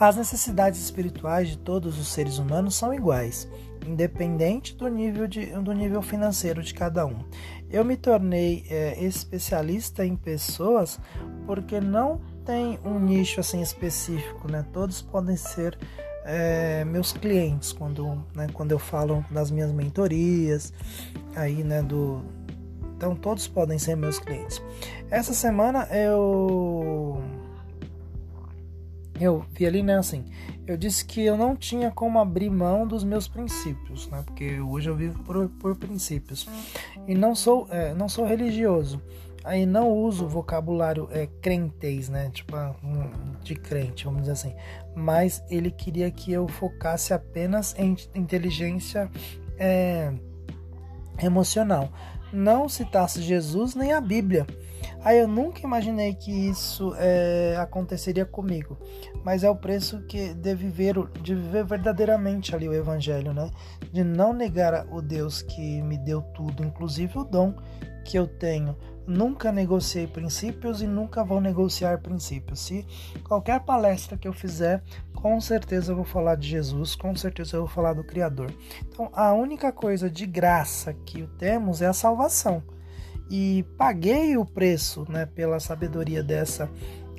As 0.00 0.16
necessidades 0.16 0.80
espirituais 0.80 1.50
de 1.50 1.58
todos 1.58 1.98
os 1.98 2.08
seres 2.08 2.38
humanos 2.38 2.74
são 2.74 2.92
iguais, 2.92 3.46
independente 3.86 4.74
do 4.74 4.88
nível, 4.88 5.28
de, 5.28 5.46
do 5.46 5.72
nível 5.72 6.00
financeiro 6.02 6.62
de 6.62 6.72
cada 6.72 7.06
um. 7.06 7.24
Eu 7.70 7.84
me 7.84 7.96
tornei 7.96 8.64
é, 8.70 9.02
especialista 9.04 10.04
em 10.04 10.16
pessoas 10.16 10.98
porque 11.46 11.80
não 11.80 12.20
tem 12.48 12.78
um 12.82 12.98
nicho 12.98 13.40
assim 13.40 13.60
específico, 13.60 14.50
né? 14.50 14.64
Todos 14.72 15.02
podem 15.02 15.36
ser 15.36 15.78
é, 16.24 16.82
meus 16.86 17.12
clientes 17.12 17.72
quando, 17.72 18.24
né, 18.34 18.46
quando 18.54 18.72
eu 18.72 18.78
falo 18.78 19.22
das 19.30 19.50
minhas 19.50 19.70
mentorias, 19.70 20.72
aí, 21.36 21.62
né, 21.62 21.82
do 21.82 22.24
então 22.96 23.14
todos 23.14 23.46
podem 23.46 23.78
ser 23.78 23.96
meus 23.96 24.18
clientes. 24.18 24.62
Essa 25.10 25.34
semana 25.34 25.86
eu 25.92 27.22
eu 29.20 29.44
vi 29.52 29.66
ali, 29.66 29.82
né, 29.82 29.98
assim, 29.98 30.24
eu 30.66 30.78
disse 30.78 31.04
que 31.04 31.22
eu 31.22 31.36
não 31.36 31.54
tinha 31.54 31.90
como 31.90 32.18
abrir 32.18 32.48
mão 32.48 32.86
dos 32.86 33.04
meus 33.04 33.28
princípios, 33.28 34.08
né, 34.08 34.22
porque 34.24 34.58
hoje 34.58 34.88
eu 34.88 34.96
vivo 34.96 35.22
por, 35.22 35.50
por 35.50 35.76
princípios 35.76 36.48
e 37.06 37.14
não 37.14 37.34
sou 37.34 37.68
é, 37.70 37.92
não 37.92 38.08
sou 38.08 38.24
religioso, 38.24 39.02
aí 39.44 39.64
não 39.64 39.90
uso 39.90 40.24
o 40.24 40.28
vocabulário 40.28 41.08
é, 41.10 41.26
crentez, 41.40 42.08
né? 42.08 42.30
Tipo, 42.32 42.56
ah, 42.56 42.74
de 43.42 43.54
crente, 43.54 44.04
vamos 44.04 44.20
dizer 44.20 44.32
assim. 44.32 44.54
Mas 44.94 45.42
ele 45.48 45.70
queria 45.70 46.10
que 46.10 46.32
eu 46.32 46.46
focasse 46.48 47.12
apenas 47.14 47.74
em 47.78 47.96
inteligência 48.14 49.10
é, 49.58 50.12
emocional. 51.22 51.90
Não 52.32 52.68
citasse 52.68 53.22
Jesus 53.22 53.74
nem 53.74 53.92
a 53.92 54.00
Bíblia. 54.00 54.46
Aí 55.02 55.18
eu 55.18 55.28
nunca 55.28 55.60
imaginei 55.62 56.14
que 56.14 56.30
isso 56.30 56.94
é, 56.98 57.56
aconteceria 57.58 58.24
comigo, 58.24 58.76
mas 59.24 59.44
é 59.44 59.50
o 59.50 59.54
preço 59.54 60.02
que 60.02 60.34
de 60.34 60.54
viver, 60.54 60.94
de 61.22 61.34
viver 61.34 61.64
verdadeiramente 61.64 62.54
ali 62.54 62.68
o 62.68 62.74
Evangelho, 62.74 63.32
né? 63.32 63.50
De 63.92 64.02
não 64.02 64.32
negar 64.32 64.86
o 64.90 65.00
Deus 65.00 65.40
que 65.40 65.82
me 65.82 65.96
deu 65.96 66.20
tudo, 66.20 66.64
inclusive 66.64 67.18
o 67.18 67.24
dom 67.24 67.54
que 68.04 68.18
eu 68.18 68.26
tenho 68.26 68.76
nunca 69.08 69.50
negociei 69.50 70.06
princípios 70.06 70.82
e 70.82 70.86
nunca 70.86 71.24
vou 71.24 71.40
negociar 71.40 71.98
princípios. 71.98 72.60
Se 72.60 72.86
qualquer 73.24 73.60
palestra 73.60 74.18
que 74.18 74.28
eu 74.28 74.32
fizer, 74.32 74.82
com 75.14 75.40
certeza 75.40 75.92
eu 75.92 75.96
vou 75.96 76.04
falar 76.04 76.36
de 76.36 76.46
Jesus, 76.46 76.94
com 76.94 77.16
certeza 77.16 77.56
eu 77.56 77.62
vou 77.62 77.68
falar 77.68 77.94
do 77.94 78.04
Criador. 78.04 78.52
Então, 78.86 79.10
a 79.14 79.32
única 79.32 79.72
coisa 79.72 80.10
de 80.10 80.26
graça 80.26 80.92
que 80.92 81.26
temos 81.38 81.80
é 81.80 81.86
a 81.86 81.92
salvação. 81.92 82.62
E 83.30 83.64
paguei 83.76 84.36
o 84.36 84.44
preço 84.44 85.04
né, 85.08 85.26
pela 85.26 85.58
sabedoria 85.58 86.22
dessa, 86.22 86.70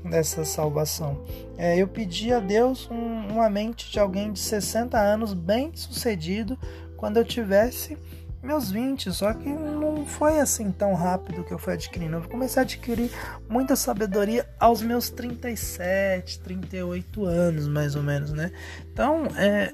dessa 0.03 0.46
salvação. 0.46 1.24
É, 1.58 1.77
eu 1.77 1.88
pedi 1.88 2.31
a 2.31 2.39
Deus 2.39 2.89
um, 2.89 3.34
uma 3.34 3.50
mente 3.50 3.91
de 3.91 4.00
alguém 4.00 4.31
de 4.31 4.39
60 4.39 4.98
anos, 4.98 5.34
bem 5.34 5.72
sucedido, 5.75 6.58
quando 6.98 7.17
eu 7.17 7.25
tivesse 7.25 7.98
meus 8.41 8.72
20, 8.72 9.12
só 9.12 9.34
que 9.34 9.50
não 9.50 10.05
foi 10.05 10.39
assim 10.39 10.72
tão 10.72 10.93
rápido 10.93 11.43
que 11.43 11.53
eu 11.53 11.60
fui 11.60 11.74
adquirindo. 11.74 12.17
Eu 12.17 12.22
comecei 12.22 12.62
a 12.62 12.63
adquirir 12.63 13.12
muita 13.50 13.75
sabedoria 13.75 14.48
aos 14.60 14.81
meus 14.81 15.10
37, 15.10 16.39
38 16.39 17.25
anos, 17.25 17.67
mais 17.67 17.96
ou 17.96 18.03
menos, 18.03 18.31
né? 18.31 18.51
Então, 18.91 19.25
é, 19.36 19.74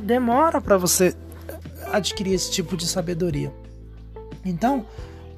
demora 0.00 0.60
para 0.60 0.76
você 0.78 1.14
adquirir 1.92 2.32
esse 2.32 2.50
tipo 2.50 2.76
de 2.76 2.86
sabedoria. 2.86 3.52
Então, 4.44 4.86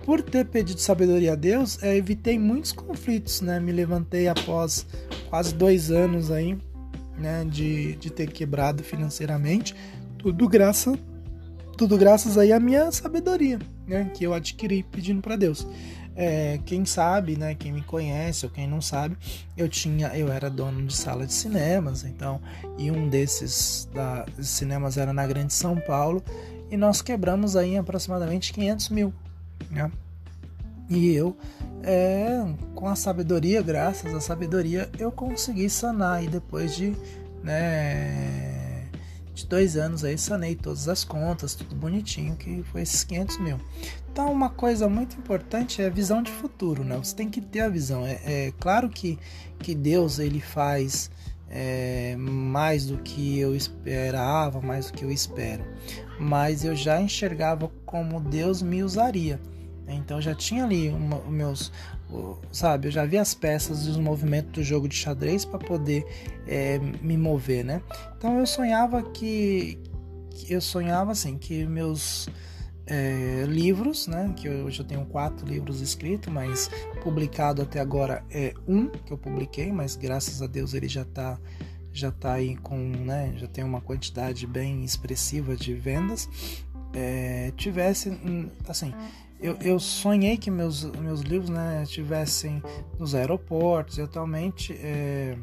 por 0.04 0.22
ter 0.22 0.46
pedido 0.46 0.80
sabedoria 0.80 1.32
a 1.32 1.36
Deus, 1.36 1.82
é, 1.82 1.96
evitei 1.96 2.38
muitos 2.38 2.70
conflitos, 2.70 3.40
né? 3.40 3.58
Me 3.58 3.72
levantei 3.72 4.28
após 4.28 4.86
quase 5.28 5.54
dois 5.54 5.90
anos 5.90 6.30
aí, 6.30 6.56
né? 7.18 7.44
De, 7.44 7.96
de 7.96 8.10
ter 8.10 8.30
quebrado 8.30 8.84
financeiramente, 8.84 9.74
tudo 10.18 10.48
graças 10.48 10.96
tudo 11.80 11.96
graças 11.96 12.36
aí 12.36 12.52
à 12.52 12.60
minha 12.60 12.92
sabedoria, 12.92 13.58
né, 13.86 14.10
que 14.12 14.22
eu 14.22 14.34
adquiri 14.34 14.82
pedindo 14.82 15.22
para 15.22 15.34
Deus. 15.34 15.66
É, 16.14 16.60
quem 16.66 16.84
sabe, 16.84 17.38
né, 17.38 17.54
quem 17.54 17.72
me 17.72 17.80
conhece 17.80 18.44
ou 18.44 18.52
quem 18.52 18.68
não 18.68 18.82
sabe, 18.82 19.16
eu 19.56 19.66
tinha, 19.66 20.08
eu 20.08 20.30
era 20.30 20.50
dono 20.50 20.84
de 20.84 20.94
sala 20.94 21.26
de 21.26 21.32
cinemas, 21.32 22.04
então, 22.04 22.38
e 22.76 22.90
um 22.90 23.08
desses 23.08 23.88
da, 23.94 24.26
cinemas 24.42 24.98
era 24.98 25.10
na 25.10 25.26
Grande 25.26 25.54
São 25.54 25.80
Paulo 25.80 26.22
e 26.70 26.76
nós 26.76 27.00
quebramos 27.00 27.56
aí 27.56 27.78
aproximadamente 27.78 28.52
500 28.52 28.90
mil, 28.90 29.14
né? 29.70 29.90
E 30.86 31.14
eu, 31.14 31.34
é, 31.82 32.44
com 32.74 32.88
a 32.88 32.94
sabedoria, 32.94 33.62
graças 33.62 34.12
à 34.12 34.20
sabedoria, 34.20 34.90
eu 34.98 35.10
consegui 35.10 35.70
sanar 35.70 36.22
e 36.22 36.28
depois 36.28 36.76
de, 36.76 36.94
né, 37.42 38.49
de 39.34 39.46
dois 39.46 39.76
anos 39.76 40.04
aí 40.04 40.18
sanei 40.18 40.54
todas 40.54 40.88
as 40.88 41.04
contas, 41.04 41.54
tudo 41.54 41.74
bonitinho, 41.74 42.36
que 42.36 42.62
foi 42.64 42.82
esses 42.82 43.04
500 43.04 43.38
mil. 43.38 43.60
Então, 44.12 44.32
uma 44.32 44.50
coisa 44.50 44.88
muito 44.88 45.16
importante 45.16 45.80
é 45.80 45.86
a 45.86 45.90
visão 45.90 46.22
de 46.22 46.30
futuro, 46.30 46.84
né? 46.84 46.96
Você 46.96 47.14
tem 47.14 47.28
que 47.28 47.40
ter 47.40 47.60
a 47.60 47.68
visão. 47.68 48.04
É, 48.04 48.20
é 48.24 48.52
claro 48.58 48.88
que, 48.88 49.18
que 49.58 49.74
Deus 49.74 50.18
ele 50.18 50.40
faz 50.40 51.10
é, 51.48 52.14
mais 52.16 52.86
do 52.86 52.98
que 52.98 53.38
eu 53.38 53.54
esperava, 53.54 54.60
mais 54.60 54.90
do 54.90 54.92
que 54.96 55.04
eu 55.04 55.10
espero, 55.10 55.64
mas 56.18 56.64
eu 56.64 56.76
já 56.76 57.00
enxergava 57.00 57.70
como 57.84 58.20
Deus 58.20 58.62
me 58.62 58.82
usaria. 58.82 59.40
Então 59.88 60.20
já 60.20 60.34
tinha 60.34 60.64
ali 60.64 60.88
uma, 60.88 61.20
meus, 61.24 61.72
sabe, 62.52 62.88
eu 62.88 62.92
já 62.92 63.04
vi 63.04 63.18
as 63.18 63.34
peças 63.34 63.86
e 63.86 63.90
os 63.90 63.96
movimentos 63.96 64.52
do 64.52 64.62
jogo 64.62 64.88
de 64.88 64.94
xadrez 64.94 65.44
para 65.44 65.58
poder 65.58 66.04
é, 66.46 66.78
me 66.78 67.16
mover, 67.16 67.64
né? 67.64 67.82
Então 68.16 68.38
eu 68.38 68.46
sonhava 68.46 69.02
que, 69.02 69.78
eu 70.48 70.60
sonhava 70.60 71.12
assim 71.12 71.38
que 71.38 71.66
meus 71.66 72.28
é, 72.86 73.44
livros, 73.46 74.06
né? 74.06 74.32
Que 74.36 74.48
hoje 74.48 74.80
eu 74.80 74.84
tenho 74.84 75.04
quatro 75.06 75.46
livros 75.46 75.80
escritos, 75.80 76.32
mas 76.32 76.70
publicado 77.02 77.62
até 77.62 77.80
agora 77.80 78.24
é 78.30 78.52
um 78.66 78.88
que 78.88 79.12
eu 79.12 79.18
publiquei, 79.18 79.70
mas 79.72 79.94
graças 79.96 80.42
a 80.42 80.46
Deus 80.46 80.74
ele 80.74 80.88
já 80.88 81.02
está 81.02 81.38
já 81.92 82.10
tá 82.10 82.34
aí 82.34 82.56
com, 82.56 82.76
né? 82.76 83.32
Já 83.36 83.46
tem 83.46 83.64
uma 83.64 83.80
quantidade 83.80 84.46
bem 84.46 84.84
expressiva 84.84 85.56
de 85.56 85.74
vendas. 85.74 86.28
É, 86.92 87.52
tivesse, 87.56 88.12
assim, 88.68 88.92
eu, 89.42 89.56
eu, 89.62 89.78
sonhei 89.78 90.36
que 90.36 90.50
meus, 90.50 90.84
meus 90.84 91.20
livros 91.22 91.48
né, 91.48 91.82
estivessem 91.82 92.62
nos 92.98 93.14
aeroportos 93.14 93.98
e 93.98 94.02
atualmente 94.02 94.72
é, 94.74 95.36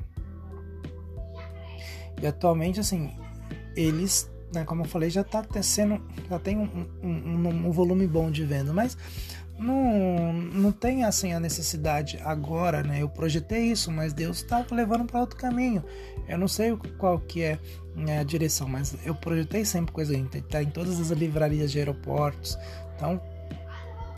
e 2.22 2.28
atualmente 2.28 2.80
assim 2.80 3.12
eles 3.76 4.30
né, 4.54 4.64
como 4.64 4.84
eu 4.84 4.88
falei 4.88 5.10
já 5.10 5.22
está 5.22 5.44
sendo 5.62 6.02
já 6.30 6.38
tem 6.38 6.58
um, 6.58 6.88
um, 7.04 7.68
um, 7.68 7.72
volume 7.72 8.06
bom 8.06 8.30
de 8.30 8.44
venda 8.46 8.72
mas 8.72 8.98
não, 9.58 10.32
não 10.32 10.72
tem 10.72 11.04
assim 11.04 11.34
a 11.34 11.40
necessidade 11.40 12.20
agora 12.24 12.84
né? 12.84 13.02
Eu 13.02 13.10
projetei 13.10 13.72
isso 13.72 13.92
mas 13.92 14.14
Deus 14.14 14.38
está 14.38 14.64
levando 14.70 15.06
para 15.06 15.20
outro 15.20 15.36
caminho. 15.36 15.84
Eu 16.28 16.38
não 16.38 16.48
sei 16.48 16.78
qual 17.00 17.20
que 17.20 17.42
é 17.42 17.58
né, 17.96 18.20
a 18.20 18.24
direção 18.24 18.68
mas 18.68 18.96
eu 19.04 19.16
projetei 19.16 19.66
sempre 19.66 19.92
coisa 19.92 20.14
tá 20.48 20.62
em 20.62 20.70
todas 20.70 21.00
as 21.00 21.10
livrarias 21.10 21.72
de 21.72 21.80
aeroportos. 21.80 22.56
Então 22.96 23.20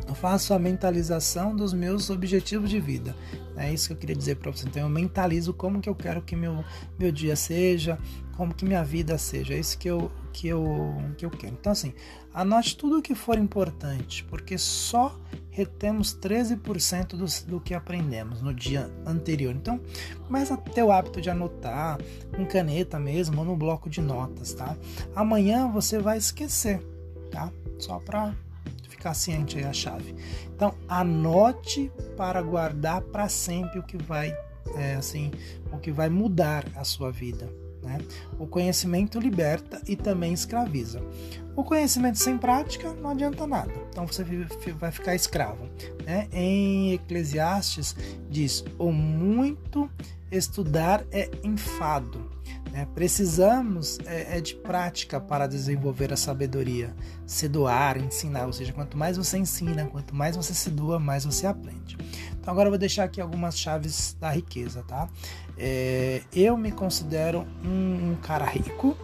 eu 0.10 0.16
faço 0.16 0.56
a 0.56 0.60
mentalização 0.60 1.56
dos 1.56 1.72
meus 1.72 2.10
objetivos 2.10 2.68
de 2.68 2.80
vida. 2.80 3.16
É 3.56 3.72
isso 3.72 3.88
que 3.88 3.94
eu 3.94 3.98
queria 3.98 4.16
dizer 4.16 4.38
para 4.38 4.52
você. 4.52 4.68
Então 4.68 4.82
eu 4.82 4.90
mentalizo 4.90 5.54
como 5.54 5.80
que 5.80 5.88
eu 5.88 5.94
quero 5.94 6.20
que 6.20 6.36
meu, 6.36 6.66
meu 6.98 7.12
dia 7.12 7.36
seja, 7.36 8.00
como 8.36 8.52
que 8.52 8.66
minha 8.66 8.84
vida 8.84 9.20
seja. 9.20 9.54
É 9.54 9.60
isso 9.60 9.78
que 9.78 9.88
eu, 9.88 10.12
que 10.34 10.48
eu, 10.48 10.96
que 11.16 11.24
eu 11.28 11.30
quero. 11.30 11.54
Então 11.54 11.72
assim, 11.72 11.94
anote 12.34 12.76
tudo 12.76 12.98
o 12.98 13.02
que 13.04 13.14
for 13.14 13.38
importante, 13.38 14.24
porque 14.24 14.58
só 14.58 15.16
retemos 15.52 16.18
13% 16.20 17.10
do, 17.10 17.48
do 17.48 17.62
que 17.62 17.76
aprendemos 17.76 18.42
no 18.42 18.52
dia 18.52 18.90
anterior. 19.06 19.54
Então, 19.54 19.80
começa 20.26 20.56
a 20.56 20.58
ter 20.58 20.82
o 20.82 20.92
hábito 20.92 21.22
de 21.22 21.30
anotar 21.30 22.00
com 22.36 22.46
caneta 22.48 23.00
mesmo 23.00 23.40
ou 23.40 23.46
no 23.46 23.56
bloco 23.56 23.90
de 23.90 24.02
notas, 24.02 24.54
tá? 24.54 24.76
Amanhã 25.16 25.68
você 25.68 26.00
vai 26.00 26.18
esquecer, 26.18 26.82
tá? 27.30 27.52
Só 27.78 28.00
para 28.00 28.34
ficar 29.00 29.14
ciente 29.14 29.58
aí 29.58 29.64
a 29.64 29.72
chave. 29.72 30.14
Então, 30.54 30.76
anote 30.88 31.90
para 32.18 32.42
guardar 32.42 33.02
para 33.02 33.30
sempre 33.30 33.80
o 33.80 33.84
que 33.84 33.98
vai, 33.98 34.38
é, 34.76 34.96
assim, 34.96 35.32
o 35.72 35.78
que 35.78 35.90
vai 35.90 36.10
mudar 36.10 36.66
a 36.76 36.84
sua 36.84 37.10
vida. 37.10 37.50
Né? 37.84 38.00
O 38.38 38.46
conhecimento 38.46 39.20
liberta 39.20 39.82
e 39.88 39.96
também 39.96 40.34
escraviza. 40.34 41.02
O 41.56 41.64
conhecimento 41.64 42.18
sem 42.18 42.38
prática 42.38 42.94
não 42.94 43.10
adianta 43.10 43.46
nada, 43.46 43.74
então 43.90 44.08
você 44.08 44.24
vai 44.80 44.92
ficar 44.92 45.16
escravo. 45.16 45.70
Né? 46.06 46.28
Em 46.32 46.94
Eclesiastes 46.94 47.96
diz: 48.30 48.64
o 48.78 48.92
muito 48.92 49.90
estudar 50.32 51.04
é 51.12 51.30
enfado, 51.44 52.30
né? 52.72 52.88
Precisamos 52.94 54.00
é, 54.06 54.38
é, 54.38 54.42
de 54.42 54.56
prática 54.56 55.20
para 55.20 55.48
desenvolver 55.48 56.14
a 56.14 56.18
sabedoria, 56.18 56.96
se 57.26 57.48
doar, 57.48 57.98
ensinar. 57.98 58.46
Ou 58.46 58.54
seja, 58.54 58.72
quanto 58.74 58.98
mais 58.98 59.18
você 59.18 59.38
ensina, 59.38 59.86
quanto 59.86 60.16
mais 60.16 60.36
você 60.36 60.54
se 60.54 60.70
doa, 60.70 61.00
mais 61.00 61.26
você 61.26 61.48
aprende. 61.48 61.98
Então 62.40 62.52
agora 62.52 62.68
eu 62.68 62.72
vou 62.72 62.80
deixar 62.80 63.06
aqui 63.06 63.20
algumas 63.20 63.58
chaves 63.58 64.16
da 64.20 64.30
riqueza, 64.30 64.84
tá? 64.84 65.10
É, 65.60 66.22
eu 66.34 66.56
me 66.56 66.72
considero 66.72 67.46
um, 67.64 68.12
um 68.12 68.16
cara 68.16 68.46
rico, 68.46 68.96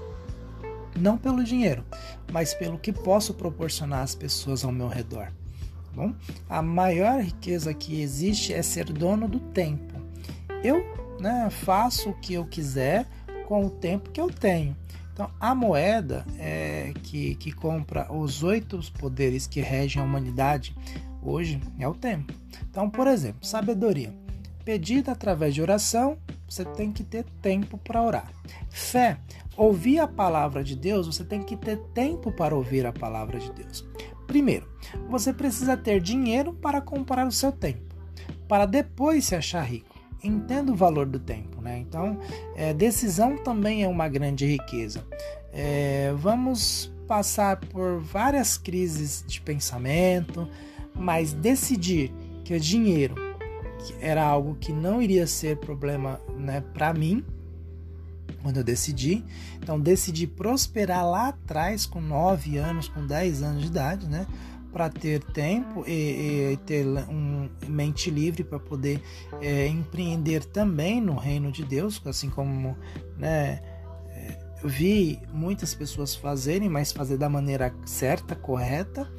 não 0.97 1.17
pelo 1.17 1.43
dinheiro, 1.43 1.83
mas 2.31 2.53
pelo 2.53 2.79
que 2.79 2.93
posso 2.93 3.33
proporcionar 3.33 4.01
às 4.01 4.15
pessoas 4.15 4.63
ao 4.63 4.71
meu 4.71 4.87
redor. 4.87 5.25
Tá 5.25 5.91
bom, 5.93 6.13
a 6.49 6.61
maior 6.61 7.21
riqueza 7.21 7.73
que 7.73 8.01
existe 8.01 8.53
é 8.53 8.61
ser 8.61 8.85
dono 8.85 9.27
do 9.27 9.39
tempo. 9.39 9.93
Eu 10.63 10.83
né, 11.19 11.49
faço 11.49 12.09
o 12.09 12.13
que 12.13 12.33
eu 12.33 12.45
quiser 12.45 13.05
com 13.47 13.65
o 13.65 13.69
tempo 13.69 14.09
que 14.09 14.21
eu 14.21 14.29
tenho. 14.29 14.75
Então, 15.13 15.29
a 15.39 15.55
moeda 15.55 16.25
é, 16.37 16.93
que, 17.03 17.35
que 17.35 17.51
compra 17.51 18.11
os 18.11 18.43
oito 18.43 18.79
poderes 18.99 19.47
que 19.47 19.61
regem 19.61 20.01
a 20.01 20.05
humanidade 20.05 20.75
hoje 21.21 21.61
é 21.79 21.87
o 21.87 21.93
tempo. 21.93 22.33
Então, 22.69 22.89
por 22.89 23.07
exemplo, 23.07 23.45
sabedoria. 23.45 24.13
Pedida 24.65 25.11
através 25.11 25.53
de 25.53 25.61
oração, 25.61 26.17
você 26.49 26.65
tem 26.65 26.91
que 26.91 27.03
ter 27.03 27.23
tempo 27.41 27.77
para 27.77 28.01
orar. 28.01 28.31
Fé. 28.69 29.17
Ouvir 29.55 29.99
a 29.99 30.07
palavra 30.07 30.63
de 30.63 30.75
Deus, 30.75 31.07
você 31.07 31.23
tem 31.23 31.41
que 31.41 31.55
ter 31.55 31.77
tempo 31.93 32.31
para 32.31 32.53
ouvir 32.53 32.85
a 32.85 32.91
palavra 32.91 33.39
de 33.39 33.49
Deus. 33.53 33.87
Primeiro, 34.27 34.67
você 35.07 35.31
precisa 35.31 35.77
ter 35.77 36.01
dinheiro 36.01 36.51
para 36.51 36.81
comprar 36.81 37.25
o 37.25 37.31
seu 37.31 37.53
tempo, 37.53 37.95
para 38.49 38.65
depois 38.65 39.25
se 39.25 39.35
achar 39.35 39.61
rico 39.61 39.95
entenda 40.27 40.71
o 40.71 40.75
valor 40.75 41.05
do 41.05 41.19
tempo, 41.19 41.61
né? 41.61 41.79
Então, 41.79 42.19
é, 42.55 42.73
decisão 42.73 43.37
também 43.37 43.83
é 43.83 43.87
uma 43.87 44.07
grande 44.07 44.45
riqueza. 44.45 45.05
É, 45.53 46.13
vamos 46.17 46.91
passar 47.07 47.57
por 47.57 47.99
várias 47.99 48.57
crises 48.57 49.23
de 49.27 49.39
pensamento, 49.39 50.49
mas 50.93 51.33
decidir 51.33 52.11
que 52.43 52.53
o 52.53 52.59
dinheiro 52.59 53.15
era 53.99 54.23
algo 54.23 54.55
que 54.55 54.71
não 54.71 55.01
iria 55.01 55.27
ser 55.27 55.57
problema 55.57 56.19
né, 56.37 56.61
para 56.73 56.93
mim, 56.93 57.23
quando 58.41 58.57
eu 58.57 58.63
decidi. 58.63 59.23
Então, 59.57 59.79
decidi 59.79 60.27
prosperar 60.27 61.05
lá 61.05 61.29
atrás, 61.29 61.85
com 61.85 62.01
9 62.01 62.57
anos, 62.57 62.87
com 62.87 63.05
10 63.05 63.41
anos 63.41 63.61
de 63.63 63.67
idade, 63.67 64.07
né? 64.07 64.25
para 64.75 64.89
ter 64.89 65.23
tempo 65.23 65.85
e, 65.87 66.51
e, 66.51 66.57
ter 66.65 66.85
um 66.85 67.49
mente 67.65 68.11
livre 68.11 68.43
para 68.43 68.59
poder 68.59 69.01
é, 69.41 69.67
empreender 69.67 70.43
também 70.43 70.99
no 70.99 71.15
reino 71.15 71.49
de 71.49 71.63
Deus, 71.63 72.01
assim 72.05 72.29
como 72.29 72.77
né, 73.17 73.61
é, 74.09 74.37
vi 74.65 75.21
muitas 75.31 75.73
pessoas 75.73 76.13
fazerem, 76.13 76.67
mas 76.67 76.91
fazer 76.91 77.15
da 77.15 77.29
maneira 77.29 77.73
certa, 77.85 78.35
correta, 78.35 79.09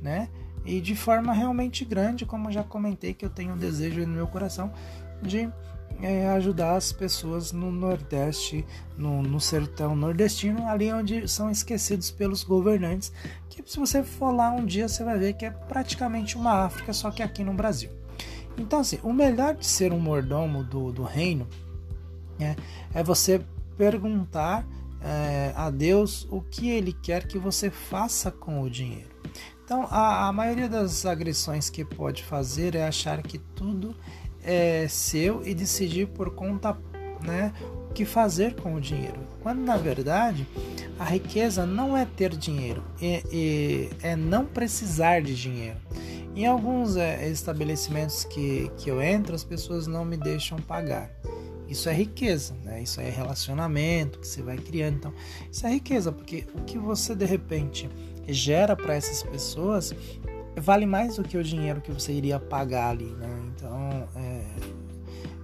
né? 0.00 0.30
E 0.64 0.80
de 0.80 0.94
forma 0.94 1.32
realmente 1.32 1.84
grande, 1.84 2.24
como 2.24 2.50
já 2.50 2.62
comentei 2.62 3.12
que 3.12 3.24
eu 3.24 3.30
tenho 3.30 3.54
um 3.54 3.58
desejo 3.58 4.00
no 4.00 4.14
meu 4.14 4.26
coração 4.26 4.72
de 5.22 5.50
é, 6.02 6.26
ajudar 6.30 6.76
as 6.76 6.92
pessoas 6.92 7.52
no 7.52 7.70
Nordeste, 7.70 8.64
no, 8.96 9.22
no, 9.22 9.40
sertão 9.40 9.94
nordestino, 9.94 10.66
ali 10.66 10.92
onde 10.92 11.28
são 11.28 11.50
esquecidos 11.50 12.10
pelos 12.10 12.42
governantes. 12.42 13.12
Que 13.48 13.62
se 13.66 13.78
você 13.78 14.02
for 14.02 14.32
lá 14.32 14.50
um 14.50 14.64
dia, 14.64 14.88
você 14.88 15.04
vai 15.04 15.18
ver 15.18 15.34
que 15.34 15.44
é 15.44 15.50
praticamente 15.50 16.36
uma 16.36 16.64
África, 16.64 16.92
só 16.92 17.10
que 17.10 17.22
aqui 17.22 17.44
no 17.44 17.54
Brasil. 17.54 17.90
Então, 18.56 18.80
assim, 18.80 18.98
o 19.02 19.12
melhor 19.12 19.54
de 19.54 19.66
ser 19.66 19.92
um 19.92 20.00
mordomo 20.00 20.62
do, 20.64 20.92
do 20.92 21.02
reino 21.02 21.46
é, 22.38 22.56
é 22.92 23.02
você 23.02 23.40
perguntar 23.76 24.66
é, 25.00 25.52
a 25.56 25.70
Deus 25.70 26.26
o 26.30 26.40
que 26.40 26.70
Ele 26.70 26.92
quer 26.92 27.26
que 27.26 27.38
você 27.38 27.70
faça 27.70 28.30
com 28.30 28.62
o 28.62 28.70
dinheiro. 28.70 29.13
Então, 29.64 29.88
a, 29.90 30.28
a 30.28 30.32
maioria 30.32 30.68
das 30.68 31.06
agressões 31.06 31.70
que 31.70 31.84
pode 31.84 32.22
fazer 32.22 32.74
é 32.74 32.86
achar 32.86 33.22
que 33.22 33.38
tudo 33.38 33.96
é 34.42 34.86
seu 34.88 35.42
e 35.46 35.54
decidir 35.54 36.06
por 36.08 36.34
conta, 36.34 36.76
né, 37.22 37.52
o 37.88 37.94
que 37.94 38.04
fazer 38.04 38.54
com 38.56 38.74
o 38.74 38.80
dinheiro. 38.80 39.18
Quando 39.42 39.60
na 39.60 39.78
verdade 39.78 40.46
a 40.98 41.04
riqueza 41.04 41.64
não 41.64 41.96
é 41.96 42.04
ter 42.04 42.36
dinheiro, 42.36 42.84
é, 43.00 43.22
é, 44.02 44.10
é 44.10 44.16
não 44.16 44.44
precisar 44.44 45.22
de 45.22 45.34
dinheiro. 45.34 45.78
Em 46.36 46.46
alguns 46.46 46.96
é, 46.96 47.28
estabelecimentos 47.30 48.24
que, 48.24 48.70
que 48.76 48.90
eu 48.90 49.00
entro, 49.00 49.34
as 49.34 49.44
pessoas 49.44 49.86
não 49.86 50.04
me 50.04 50.16
deixam 50.16 50.58
pagar. 50.58 51.10
Isso 51.68 51.88
é 51.88 51.94
riqueza, 51.94 52.54
né? 52.62 52.82
Isso 52.82 53.00
é 53.00 53.08
relacionamento 53.08 54.18
que 54.18 54.26
você 54.26 54.42
vai 54.42 54.58
criando. 54.58 54.96
Então, 54.96 55.14
isso 55.50 55.66
é 55.66 55.70
riqueza, 55.70 56.12
porque 56.12 56.44
o 56.54 56.62
que 56.62 56.76
você 56.76 57.14
de 57.14 57.24
repente 57.24 57.88
gera 58.28 58.74
para 58.76 58.94
essas 58.94 59.22
pessoas 59.22 59.94
vale 60.60 60.86
mais 60.86 61.16
do 61.16 61.22
que 61.22 61.36
o 61.36 61.42
dinheiro 61.42 61.80
que 61.80 61.92
você 61.92 62.12
iria 62.12 62.38
pagar 62.38 62.90
ali, 62.90 63.10
né? 63.10 63.42
Então, 63.48 64.08
é, 64.16 64.44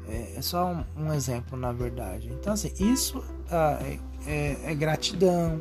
é, 0.08 0.34
é 0.36 0.42
só 0.42 0.72
um, 0.72 1.04
um, 1.04 1.12
exemplo, 1.12 1.58
na 1.58 1.72
verdade. 1.72 2.28
Então, 2.32 2.52
assim, 2.52 2.72
isso 2.78 3.22
ah, 3.50 3.78
é, 3.82 3.98
é, 4.26 4.70
é, 4.70 4.74
gratidão 4.74 5.60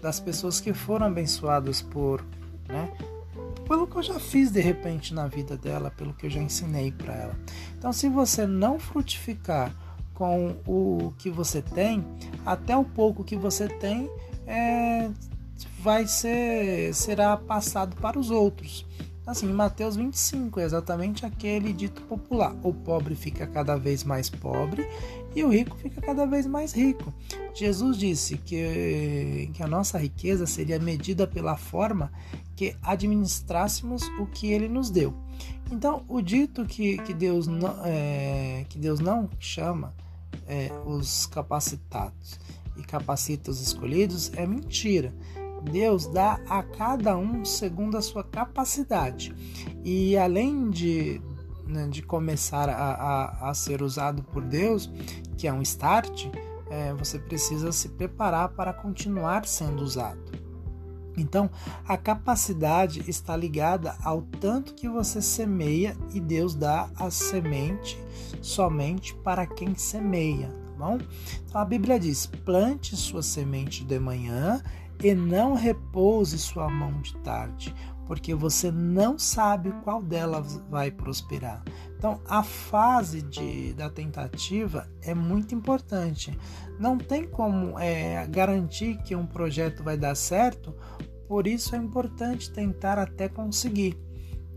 das 0.00 0.20
pessoas 0.20 0.60
que 0.60 0.72
foram 0.72 1.06
abençoadas 1.06 1.82
por, 1.82 2.24
né? 2.68 2.90
Pelo 3.66 3.86
que 3.86 3.96
eu 3.96 4.02
já 4.02 4.20
fiz 4.20 4.50
de 4.50 4.60
repente 4.60 5.12
na 5.12 5.26
vida 5.26 5.56
dela, 5.56 5.90
pelo 5.90 6.14
que 6.14 6.26
eu 6.26 6.30
já 6.30 6.40
ensinei 6.40 6.92
para 6.92 7.14
ela. 7.14 7.36
Então, 7.76 7.92
se 7.92 8.08
você 8.08 8.46
não 8.46 8.78
frutificar 8.78 9.74
com 10.14 10.56
o 10.66 11.12
que 11.18 11.28
você 11.28 11.60
tem, 11.60 12.04
até 12.44 12.76
o 12.76 12.84
pouco 12.84 13.24
que 13.24 13.36
você 13.36 13.68
tem, 13.68 14.08
é, 14.46 15.10
vai 15.86 16.04
ser 16.04 16.92
será 16.92 17.36
passado 17.36 17.94
para 18.00 18.18
os 18.18 18.28
outros. 18.28 18.84
Assim, 19.24 19.46
Mateus 19.46 19.94
25 19.94 20.58
é 20.58 20.64
exatamente 20.64 21.24
aquele 21.24 21.72
dito 21.72 22.02
popular: 22.02 22.56
o 22.64 22.74
pobre 22.74 23.14
fica 23.14 23.46
cada 23.46 23.76
vez 23.76 24.02
mais 24.02 24.28
pobre 24.28 24.84
e 25.32 25.44
o 25.44 25.48
rico 25.48 25.76
fica 25.76 26.00
cada 26.00 26.26
vez 26.26 26.44
mais 26.44 26.72
rico. 26.72 27.14
Jesus 27.54 27.96
disse 27.98 28.36
que, 28.36 29.48
que 29.54 29.62
a 29.62 29.68
nossa 29.68 29.96
riqueza 29.96 30.44
seria 30.44 30.76
medida 30.80 31.24
pela 31.24 31.56
forma 31.56 32.12
que 32.56 32.74
administrássemos 32.82 34.02
o 34.18 34.26
que 34.26 34.50
ele 34.50 34.68
nos 34.68 34.90
deu. 34.90 35.14
Então, 35.70 36.04
o 36.08 36.20
dito 36.20 36.64
que, 36.64 36.98
que, 36.98 37.14
Deus, 37.14 37.46
não, 37.46 37.76
é, 37.84 38.66
que 38.68 38.76
Deus 38.76 38.98
não 38.98 39.30
chama 39.38 39.94
é, 40.48 40.68
os 40.84 41.26
capacitados 41.26 42.40
e 42.76 42.82
capacita 42.82 43.52
os 43.52 43.60
escolhidos 43.60 44.32
é 44.34 44.44
mentira. 44.44 45.14
Deus 45.70 46.06
dá 46.06 46.40
a 46.48 46.62
cada 46.62 47.16
um 47.16 47.44
segundo 47.44 47.96
a 47.96 48.02
sua 48.02 48.24
capacidade. 48.24 49.34
E 49.84 50.16
além 50.16 50.70
de, 50.70 51.20
né, 51.66 51.86
de 51.88 52.02
começar 52.02 52.68
a, 52.68 52.92
a, 52.92 53.50
a, 53.50 53.54
ser 53.54 53.82
usado 53.82 54.22
por 54.22 54.42
Deus, 54.42 54.90
que 55.36 55.46
é 55.46 55.52
um 55.52 55.62
start, 55.62 56.28
é, 56.70 56.94
você 56.94 57.18
precisa 57.18 57.72
se 57.72 57.88
preparar 57.90 58.50
para 58.50 58.72
continuar 58.72 59.46
sendo 59.46 59.82
usado. 59.82 60.46
Então, 61.16 61.50
a 61.86 61.96
capacidade 61.96 63.02
está 63.08 63.34
ligada 63.34 63.96
ao 64.02 64.20
tanto 64.22 64.74
que 64.74 64.88
você 64.88 65.22
semeia 65.22 65.96
e 66.12 66.20
Deus 66.20 66.54
dá 66.54 66.90
a 66.96 67.10
semente 67.10 67.98
somente 68.42 69.14
para 69.14 69.46
quem 69.46 69.74
semeia, 69.74 70.48
tá 70.48 70.72
bom? 70.78 70.98
Então, 71.44 71.60
a 71.60 71.64
Bíblia 71.64 71.98
diz: 71.98 72.26
plante 72.26 72.94
sua 72.96 73.22
semente 73.22 73.82
de 73.82 73.98
manhã 73.98 74.62
e 75.02 75.14
não 75.14 75.54
repouse 75.54 76.38
sua 76.38 76.68
mão 76.68 77.00
de 77.00 77.16
tarde, 77.18 77.74
porque 78.06 78.34
você 78.34 78.70
não 78.70 79.18
sabe 79.18 79.72
qual 79.82 80.02
delas 80.02 80.62
vai 80.70 80.90
prosperar. 80.90 81.62
Então, 81.98 82.20
a 82.28 82.42
fase 82.42 83.22
de, 83.22 83.72
da 83.74 83.90
tentativa 83.90 84.88
é 85.02 85.14
muito 85.14 85.54
importante. 85.54 86.38
Não 86.78 86.96
tem 86.98 87.26
como 87.26 87.78
é, 87.78 88.26
garantir 88.26 88.98
que 89.02 89.16
um 89.16 89.26
projeto 89.26 89.82
vai 89.82 89.96
dar 89.96 90.14
certo, 90.14 90.74
por 91.26 91.46
isso 91.46 91.74
é 91.74 91.78
importante 91.78 92.52
tentar 92.52 92.98
até 92.98 93.28
conseguir. 93.28 94.05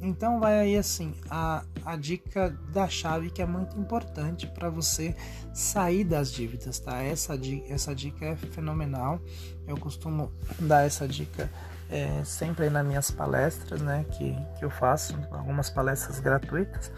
Então 0.01 0.39
vai 0.39 0.59
aí 0.59 0.77
assim 0.77 1.13
a, 1.29 1.63
a 1.85 1.95
dica 1.95 2.57
da 2.71 2.87
chave 2.87 3.29
que 3.29 3.41
é 3.41 3.45
muito 3.45 3.77
importante 3.77 4.47
para 4.47 4.69
você 4.69 5.15
sair 5.53 6.03
das 6.03 6.31
dívidas, 6.31 6.79
tá? 6.79 7.01
Essa, 7.01 7.37
essa 7.67 7.93
dica 7.93 8.25
é 8.25 8.35
fenomenal. 8.35 9.19
Eu 9.67 9.77
costumo 9.77 10.31
dar 10.59 10.85
essa 10.85 11.07
dica 11.07 11.49
é, 11.89 12.23
sempre 12.23 12.69
nas 12.69 12.85
minhas 12.85 13.11
palestras, 13.11 13.81
né? 13.81 14.05
Que, 14.11 14.35
que 14.57 14.63
eu 14.63 14.69
faço, 14.69 15.17
algumas 15.31 15.69
palestras 15.69 16.19
gratuitas. 16.19 16.91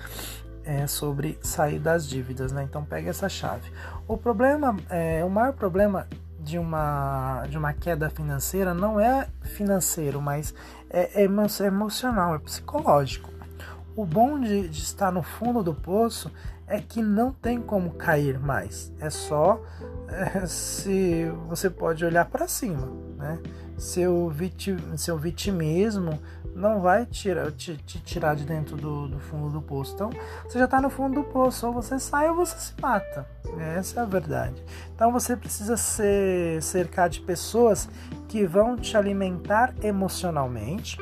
É, 0.64 0.86
sobre 0.86 1.40
sair 1.42 1.80
das 1.80 2.08
dívidas, 2.08 2.52
né? 2.52 2.64
Então 2.64 2.86
pega 2.86 3.10
essa 3.10 3.28
chave. 3.28 3.72
O 4.08 4.16
problema, 4.16 4.78
é, 4.92 5.26
o 5.26 5.30
maior 5.30 5.54
problema 5.54 6.08
de 6.43 6.58
uma, 6.58 7.45
de 7.47 7.58
uma 7.58 7.73
queda 7.73 8.10
financeira 8.10 8.73
não 8.73 8.99
é 8.99 9.27
financeiro, 9.43 10.21
mas 10.21 10.54
é, 10.89 11.21
é 11.21 11.23
emocional, 11.23 12.36
é 12.36 12.39
psicológico. 12.39 13.30
O 13.95 14.06
bom 14.06 14.39
de, 14.39 14.67
de, 14.67 14.82
estar 14.82 15.12
no 15.12 15.21
fundo 15.21 15.62
do 15.62 15.73
poço 15.73 16.32
é 16.65 16.80
que 16.80 17.01
não 17.01 17.32
tem 17.32 17.60
como 17.60 17.91
cair 17.91 18.39
mais. 18.39 18.91
É 18.99 19.10
só 19.10 19.62
é, 20.08 20.45
se 20.47 21.25
você 21.47 21.69
pode 21.69 22.04
olhar 22.04 22.25
para 22.25 22.47
cima, 22.47 22.88
né? 23.17 23.39
Seu, 23.77 24.30
vitim, 24.30 24.77
seu 24.95 25.17
vitimismo 25.17 26.19
não 26.56 26.82
vai 26.82 27.06
tirar, 27.06 27.52
te, 27.52 27.78
te 27.78 28.00
tirar 28.00 28.36
de 28.36 28.46
dentro 28.46 28.76
do, 28.76 29.08
do, 29.08 29.20
fundo 29.20 29.50
do 29.50 29.62
poço. 29.62 29.94
Então, 29.94 30.10
você 30.44 30.60
já 30.60 30.66
está 30.66 30.82
no 30.82 30.90
fundo 30.90 31.22
do 31.22 31.24
poço, 31.24 31.68
ou 31.68 31.74
você 31.74 32.00
sai 32.00 32.30
ou 32.30 32.36
você 32.36 32.58
se 32.58 32.74
mata. 32.82 33.26
Essa 33.78 34.00
é 34.00 34.04
a 34.04 34.06
verdade. 34.06 34.64
Então, 34.94 35.12
você 35.12 35.36
precisa 35.36 35.78
ser 35.78 36.62
cercar 36.62 37.10
de 37.10 37.22
pessoas 37.22 37.90
que 38.28 38.46
vão 38.46 38.76
te 38.76 38.96
alimentar 38.96 39.74
emocionalmente, 39.82 40.98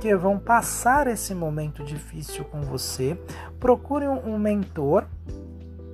que 0.00 0.14
vão 0.16 0.38
passar 0.38 1.06
esse 1.06 1.34
momento 1.34 1.84
difícil 1.84 2.44
com 2.44 2.60
você. 2.62 3.16
Procure 3.60 4.08
um, 4.08 4.34
um 4.34 4.38
mentor, 4.38 5.04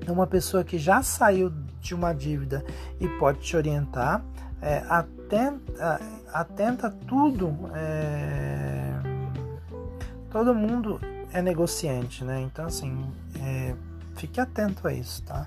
uma 0.06 0.26
pessoa 0.26 0.64
que 0.64 0.78
já 0.78 1.02
saiu 1.02 1.52
de 1.80 1.94
uma 1.94 2.14
dívida 2.14 2.64
e 2.98 3.08
pode 3.18 3.40
te 3.40 3.56
orientar. 3.56 4.22
É, 4.60 4.82
atenta, 4.88 6.00
atenta 6.32 6.90
tudo. 6.90 7.54
É, 7.74 8.37
todo 10.30 10.54
mundo 10.54 11.00
é 11.32 11.42
negociante, 11.42 12.24
né? 12.24 12.40
Então, 12.40 12.66
assim, 12.66 13.06
é, 13.40 13.74
fique 14.16 14.40
atento 14.40 14.86
a 14.86 14.92
isso, 14.92 15.22
tá? 15.22 15.46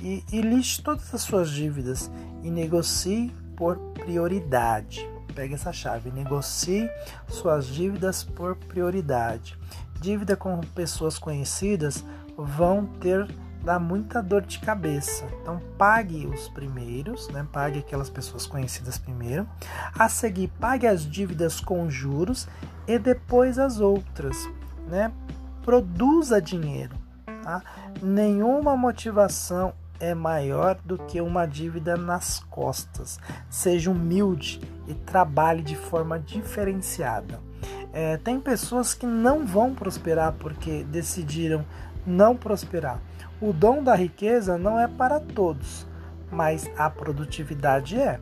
E, 0.00 0.24
e 0.32 0.40
liste 0.40 0.82
todas 0.82 1.12
as 1.14 1.22
suas 1.22 1.50
dívidas 1.50 2.10
e 2.42 2.50
negocie 2.50 3.32
por 3.56 3.76
prioridade. 3.94 5.08
Pegue 5.34 5.54
essa 5.54 5.72
chave, 5.72 6.10
negocie 6.10 6.90
suas 7.28 7.66
dívidas 7.66 8.22
por 8.22 8.56
prioridade. 8.56 9.58
Dívida 10.00 10.36
com 10.36 10.60
pessoas 10.60 11.18
conhecidas 11.18 12.04
vão 12.36 12.84
ter 12.84 13.28
dá 13.62 13.78
muita 13.78 14.22
dor 14.22 14.42
de 14.42 14.58
cabeça. 14.58 15.24
Então 15.40 15.60
pague 15.78 16.26
os 16.26 16.48
primeiros, 16.48 17.28
né? 17.28 17.46
Pague 17.52 17.78
aquelas 17.78 18.10
pessoas 18.10 18.46
conhecidas 18.46 18.98
primeiro. 18.98 19.48
A 19.96 20.08
seguir, 20.08 20.48
pague 20.60 20.86
as 20.86 21.08
dívidas 21.08 21.60
com 21.60 21.88
juros 21.88 22.48
e 22.86 22.98
depois 22.98 23.58
as 23.58 23.80
outras, 23.80 24.48
né? 24.88 25.12
Produza 25.64 26.40
dinheiro, 26.40 26.96
tá? 27.42 27.62
Nenhuma 28.02 28.76
motivação 28.76 29.72
é 30.00 30.14
maior 30.14 30.76
do 30.84 30.98
que 30.98 31.20
uma 31.20 31.46
dívida 31.46 31.96
nas 31.96 32.40
costas. 32.50 33.20
Seja 33.48 33.90
humilde 33.90 34.60
e 34.88 34.94
trabalhe 34.94 35.62
de 35.62 35.76
forma 35.76 36.18
diferenciada. 36.18 37.38
É, 37.92 38.16
tem 38.16 38.40
pessoas 38.40 38.94
que 38.94 39.06
não 39.06 39.46
vão 39.46 39.74
prosperar 39.74 40.32
porque 40.32 40.82
decidiram 40.84 41.64
não 42.06 42.36
prosperar. 42.36 43.00
O 43.40 43.52
dom 43.52 43.82
da 43.82 43.94
riqueza 43.94 44.58
não 44.58 44.78
é 44.78 44.88
para 44.88 45.20
todos, 45.20 45.86
mas 46.30 46.68
a 46.76 46.88
produtividade 46.88 48.00
é. 48.00 48.18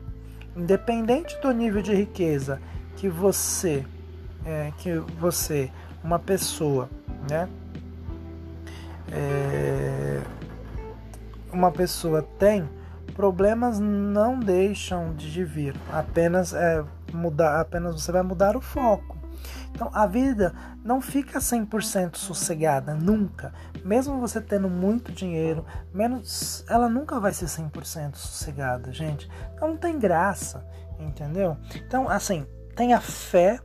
Independente 0.55 1.39
do 1.41 1.51
nível 1.51 1.81
de 1.81 1.93
riqueza 1.95 2.61
que 2.97 3.07
você, 3.07 3.85
é, 4.45 4.71
que 4.77 4.93
você, 5.19 5.71
uma 6.03 6.19
pessoa, 6.19 6.89
né, 7.29 7.47
é, 9.11 10.21
uma 11.51 11.71
pessoa 11.71 12.21
tem, 12.39 12.67
problemas 13.13 13.79
não 13.79 14.39
deixam 14.39 15.13
de 15.13 15.43
vir. 15.43 15.75
Apenas 15.91 16.53
é, 16.53 16.83
mudar, 17.13 17.59
apenas 17.59 17.93
você 18.01 18.11
vai 18.11 18.23
mudar 18.23 18.55
o 18.55 18.61
foco. 18.61 19.17
Então 19.73 19.89
a 19.93 20.05
vida 20.05 20.53
não 20.83 21.01
fica 21.01 21.39
100% 21.39 22.15
sossegada, 22.15 22.93
nunca. 22.93 23.53
Mesmo 23.83 24.19
você 24.19 24.39
tendo 24.39 24.69
muito 24.69 25.11
dinheiro, 25.11 25.65
menos 25.93 26.65
ela 26.69 26.89
nunca 26.89 27.19
vai 27.19 27.33
ser 27.33 27.45
100% 27.45 28.15
sossegada, 28.15 28.91
gente. 28.91 29.29
Então 29.53 29.69
não 29.69 29.77
tem 29.77 29.97
graça, 29.97 30.65
entendeu? 30.99 31.57
Então, 31.75 32.09
assim, 32.09 32.45
tenha 32.75 32.99
fé 32.99 33.59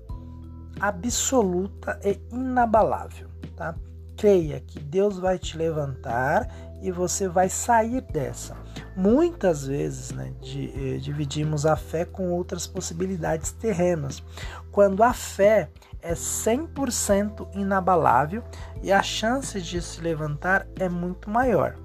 absoluta 0.80 1.98
e 2.04 2.18
inabalável, 2.32 3.28
tá? 3.56 3.74
Creia 4.16 4.60
que 4.60 4.80
Deus 4.80 5.18
vai 5.18 5.38
te 5.38 5.58
levantar 5.58 6.48
e 6.80 6.90
você 6.90 7.28
vai 7.28 7.48
sair 7.48 8.00
dessa. 8.00 8.56
Muitas 8.96 9.66
vezes 9.66 10.10
né, 10.10 10.32
de, 10.40 10.70
eh, 10.70 10.98
dividimos 10.98 11.66
a 11.66 11.76
fé 11.76 12.04
com 12.04 12.30
outras 12.30 12.66
possibilidades 12.66 13.52
terrenas, 13.52 14.22
quando 14.72 15.02
a 15.02 15.12
fé 15.12 15.70
é 16.00 16.14
100% 16.14 17.48
inabalável 17.54 18.42
e 18.82 18.92
a 18.92 19.02
chance 19.02 19.60
de 19.60 19.82
se 19.82 20.00
levantar 20.00 20.66
é 20.78 20.88
muito 20.88 21.28
maior. 21.28 21.76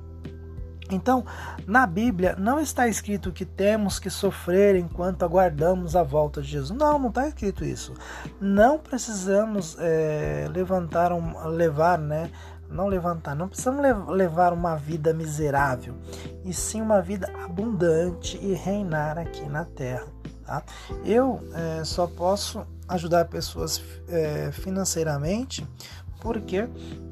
Então, 0.92 1.26
na 1.66 1.88
Bíblia 1.88 2.36
não 2.38 2.60
está 2.60 2.88
escrito 2.88 3.32
que 3.32 3.46
temos 3.46 3.98
que 3.98 4.10
sofrer 4.10 4.76
enquanto 4.76 5.24
aguardamos 5.24 5.96
a 5.96 6.04
volta 6.04 6.42
de 6.42 6.50
Jesus. 6.50 6.78
Não, 6.78 7.00
não 7.00 7.10
está 7.10 7.28
escrito 7.28 7.64
isso. 7.64 7.94
Não 8.40 8.78
precisamos 8.78 9.78
é, 9.80 10.48
levantar 10.54 11.14
um, 11.14 11.48
levar, 11.48 11.98
né? 11.98 12.30
Não 12.70 12.88
levantar, 12.88 13.36
não 13.36 13.50
precisamos 13.50 13.82
levar 14.08 14.54
uma 14.54 14.78
vida 14.78 15.14
miserável, 15.14 15.94
e 16.46 16.54
sim 16.54 16.82
uma 16.82 17.02
vida 17.02 17.30
abundante 17.44 18.40
e 18.42 18.54
reinar 18.54 19.18
aqui 19.18 19.46
na 19.46 19.66
terra. 19.66 20.08
Tá? 20.46 20.64
Eu 21.04 21.42
é, 21.54 21.84
só 21.84 22.08
posso 22.08 22.66
ajudar 22.88 23.26
pessoas 23.26 23.84
é, 24.08 24.54
financeiramente 24.54 25.68
porque 26.22 26.70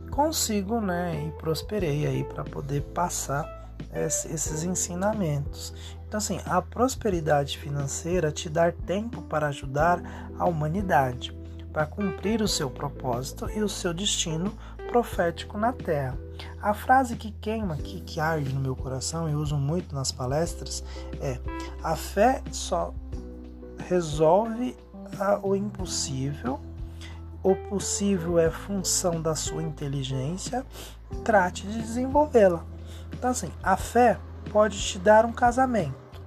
consigo, 0.10 0.80
né, 0.80 1.28
e 1.28 1.32
prosperei 1.40 2.06
aí 2.06 2.24
para 2.24 2.46
poder 2.46 2.82
passar 2.94 3.59
esses 3.94 4.64
ensinamentos. 4.64 5.74
Então, 6.08 6.18
assim, 6.18 6.40
a 6.46 6.62
prosperidade 6.62 7.58
financeira 7.58 8.32
te 8.32 8.50
dá 8.50 8.72
tempo 8.72 9.22
para 9.24 9.48
ajudar 9.48 10.02
a 10.38 10.46
humanidade, 10.46 11.36
para 11.72 11.86
cumprir 11.86 12.42
o 12.42 12.48
seu 12.48 12.70
propósito 12.70 13.50
e 13.50 13.62
o 13.62 13.70
seu 13.70 13.94
destino 13.94 14.52
profético 14.90 15.58
na 15.58 15.72
terra. 15.72 16.18
A 16.62 16.74
frase 16.74 17.16
que 17.16 17.32
queima, 17.32 17.78
que, 17.78 18.02
que 18.02 18.20
arde 18.20 18.54
no 18.54 18.60
meu 18.60 18.76
coração 18.76 19.30
e 19.30 19.36
uso 19.36 19.56
muito 19.56 19.94
nas 19.94 20.12
palestras 20.12 20.84
é: 21.22 21.40
a 21.84 21.96
fé 21.96 22.42
só 22.52 22.94
resolve 23.88 24.76
o 25.44 25.56
impossível, 25.56 26.60
o 27.42 27.56
possível 27.56 28.38
é 28.38 28.50
função 28.50 29.22
da 29.22 29.36
sua 29.36 29.64
inteligência, 29.64 30.66
trate 31.24 31.68
de 31.68 31.82
desenvolvê-la. 31.82 32.64
Então, 33.14 33.32
assim, 33.32 33.52
a 33.62 33.76
fé 33.76 34.18
pode 34.52 34.80
te 34.80 34.98
dar 35.00 35.26
um 35.26 35.32
casamento, 35.32 36.22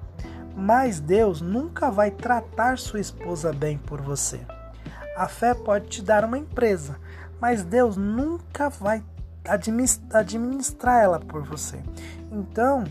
mas 0.55 1.01
Deus 1.01 1.40
nunca 1.40 1.90
vai 1.90 2.11
tratar 2.11 2.79
sua 2.79 3.01
esposa 3.01 3.53
bem 3.53 3.79
por 3.79 4.01
você. 4.01 4.40
A 5.16 5.29
fé 5.29 5.55
pode 5.55 5.88
te 5.88 6.03
dar 6.03 6.25
uma 6.25 6.38
empresa, 6.38 6.99
mas 7.40 7.64
Deus 7.64 7.97
nunca 7.97 8.68
vai 8.68 9.03
administrar 9.45 11.03
ela 11.03 11.18
por 11.18 11.42
você. 11.42 11.83
Então, 12.31 12.85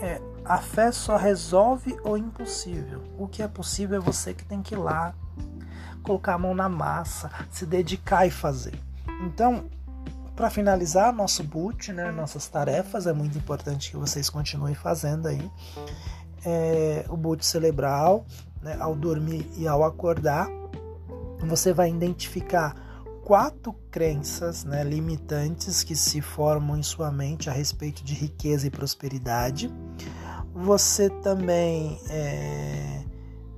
é, 0.00 0.20
a 0.44 0.58
fé 0.58 0.92
só 0.92 1.16
resolve 1.16 1.96
o 2.04 2.16
impossível. 2.16 3.02
O 3.18 3.26
que 3.26 3.42
é 3.42 3.48
possível 3.48 3.98
é 3.98 4.00
você 4.00 4.32
que 4.34 4.44
tem 4.44 4.62
que 4.62 4.74
ir 4.74 4.78
lá, 4.78 5.14
colocar 6.02 6.34
a 6.34 6.38
mão 6.38 6.54
na 6.54 6.68
massa, 6.68 7.30
se 7.50 7.66
dedicar 7.66 8.26
e 8.26 8.30
fazer. 8.30 8.78
Então, 9.22 9.64
para 10.36 10.50
finalizar 10.50 11.12
nosso 11.14 11.42
boot, 11.42 11.90
né, 11.92 12.12
nossas 12.12 12.46
tarefas, 12.46 13.06
é 13.06 13.12
muito 13.12 13.38
importante 13.38 13.90
que 13.90 13.96
vocês 13.96 14.28
continuem 14.28 14.74
fazendo 14.74 15.26
aí. 15.26 15.50
É, 16.44 17.06
o 17.08 17.16
boot 17.16 17.44
cerebral, 17.44 18.26
né, 18.62 18.76
ao 18.78 18.94
dormir 18.94 19.50
e 19.56 19.66
ao 19.66 19.82
acordar, 19.82 20.46
você 21.40 21.72
vai 21.72 21.90
identificar 21.90 22.76
quatro 23.24 23.72
crenças 23.90 24.62
né, 24.62 24.84
limitantes 24.84 25.82
que 25.82 25.96
se 25.96 26.20
formam 26.20 26.76
em 26.76 26.82
sua 26.82 27.10
mente 27.10 27.48
a 27.48 27.52
respeito 27.52 28.04
de 28.04 28.14
riqueza 28.14 28.66
e 28.66 28.70
prosperidade. 28.70 29.72
Você 30.54 31.10
também 31.10 31.98
é, 32.08 33.02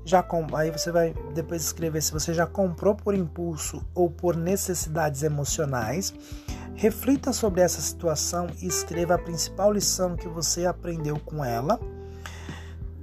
já 0.04 0.24
aí 0.54 0.70
você 0.70 0.90
vai 0.90 1.14
depois 1.34 1.62
escrever 1.62 2.02
se 2.02 2.12
você 2.12 2.32
já 2.32 2.46
comprou 2.46 2.94
por 2.94 3.14
impulso 3.14 3.84
ou 3.94 4.08
por 4.10 4.34
necessidades 4.36 5.22
emocionais. 5.22 6.14
Reflita 6.78 7.32
sobre 7.32 7.60
essa 7.60 7.80
situação 7.80 8.46
e 8.62 8.68
escreva 8.68 9.16
a 9.16 9.18
principal 9.18 9.72
lição 9.72 10.14
que 10.14 10.28
você 10.28 10.64
aprendeu 10.64 11.18
com 11.18 11.44
ela. 11.44 11.80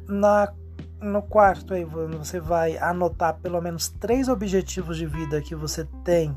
Na 0.07 0.53
no 1.01 1.21
quarto 1.21 1.73
aí 1.73 1.83
você 1.83 2.39
vai 2.39 2.77
anotar 2.77 3.35
pelo 3.35 3.61
menos 3.61 3.89
três 3.89 4.29
objetivos 4.29 4.95
de 4.95 5.05
vida 5.05 5.41
que 5.41 5.53
você 5.53 5.85
tem 6.05 6.35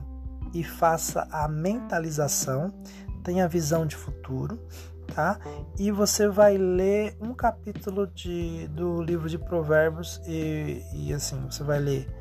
e 0.52 0.64
faça 0.64 1.28
a 1.30 1.46
mentalização, 1.46 2.74
tenha 3.22 3.46
visão 3.46 3.86
de 3.86 3.94
futuro, 3.94 4.58
tá? 5.14 5.38
E 5.78 5.92
você 5.92 6.28
vai 6.28 6.58
ler 6.58 7.16
um 7.20 7.32
capítulo 7.32 8.08
de, 8.08 8.66
do 8.68 9.00
livro 9.00 9.28
de 9.28 9.38
Provérbios 9.38 10.20
e, 10.26 10.82
e 10.92 11.14
assim, 11.14 11.40
você 11.48 11.62
vai 11.62 11.78
ler 11.78 12.17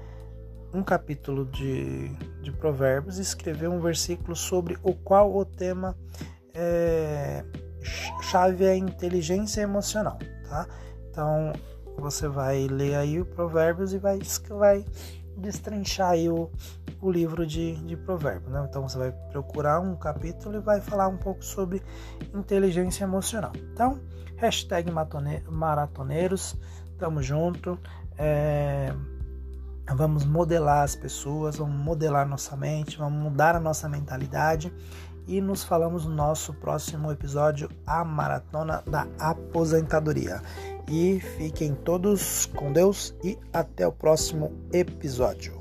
um 0.73 0.83
capítulo 0.83 1.45
de, 1.45 2.09
de 2.41 2.51
Provérbios 2.51 3.17
e 3.17 3.21
escrever 3.21 3.69
um 3.69 3.79
versículo 3.79 4.35
sobre 4.35 4.77
o 4.83 4.93
qual 4.93 5.35
o 5.35 5.45
tema 5.45 5.95
é, 6.53 7.43
chave 8.21 8.65
é 8.65 8.75
inteligência 8.75 9.61
emocional, 9.61 10.17
tá? 10.49 10.67
Então 11.09 11.53
você 11.97 12.27
vai 12.27 12.67
ler 12.67 12.95
aí 12.95 13.19
o 13.19 13.25
Provérbios 13.25 13.93
e 13.93 13.97
vai, 13.97 14.19
vai 14.49 14.85
destrinchar 15.37 16.11
aí 16.11 16.29
o, 16.29 16.49
o 17.01 17.11
livro 17.11 17.45
de, 17.45 17.75
de 17.85 17.95
provérbios. 17.95 18.51
Né? 18.51 18.65
Então 18.67 18.87
você 18.87 18.97
vai 18.97 19.11
procurar 19.31 19.79
um 19.79 19.95
capítulo 19.95 20.57
e 20.57 20.59
vai 20.59 20.81
falar 20.81 21.07
um 21.07 21.17
pouco 21.17 21.43
sobre 21.43 21.81
inteligência 22.33 23.03
emocional. 23.03 23.51
Então, 23.73 23.99
hashtag 24.37 24.91
maratoneiros, 25.49 26.55
tamo 26.97 27.21
junto. 27.21 27.79
É, 28.17 28.91
vamos 29.95 30.25
modelar 30.25 30.83
as 30.83 30.95
pessoas, 30.95 31.57
vamos 31.57 31.75
modelar 31.75 32.27
nossa 32.27 32.55
mente, 32.55 32.97
vamos 32.97 33.21
mudar 33.21 33.55
a 33.55 33.59
nossa 33.59 33.87
mentalidade 33.87 34.73
e 35.27 35.41
nos 35.41 35.63
falamos 35.63 36.05
no 36.05 36.15
nosso 36.15 36.53
próximo 36.53 37.11
episódio, 37.11 37.69
a 37.85 38.03
maratona 38.03 38.81
da 38.87 39.07
aposentadoria. 39.19 40.41
E 40.89 41.19
fiquem 41.19 41.75
todos 41.75 42.45
com 42.45 42.71
Deus 42.71 43.13
e 43.23 43.37
até 43.51 43.85
o 43.85 43.91
próximo 43.91 44.53
episódio. 44.71 45.56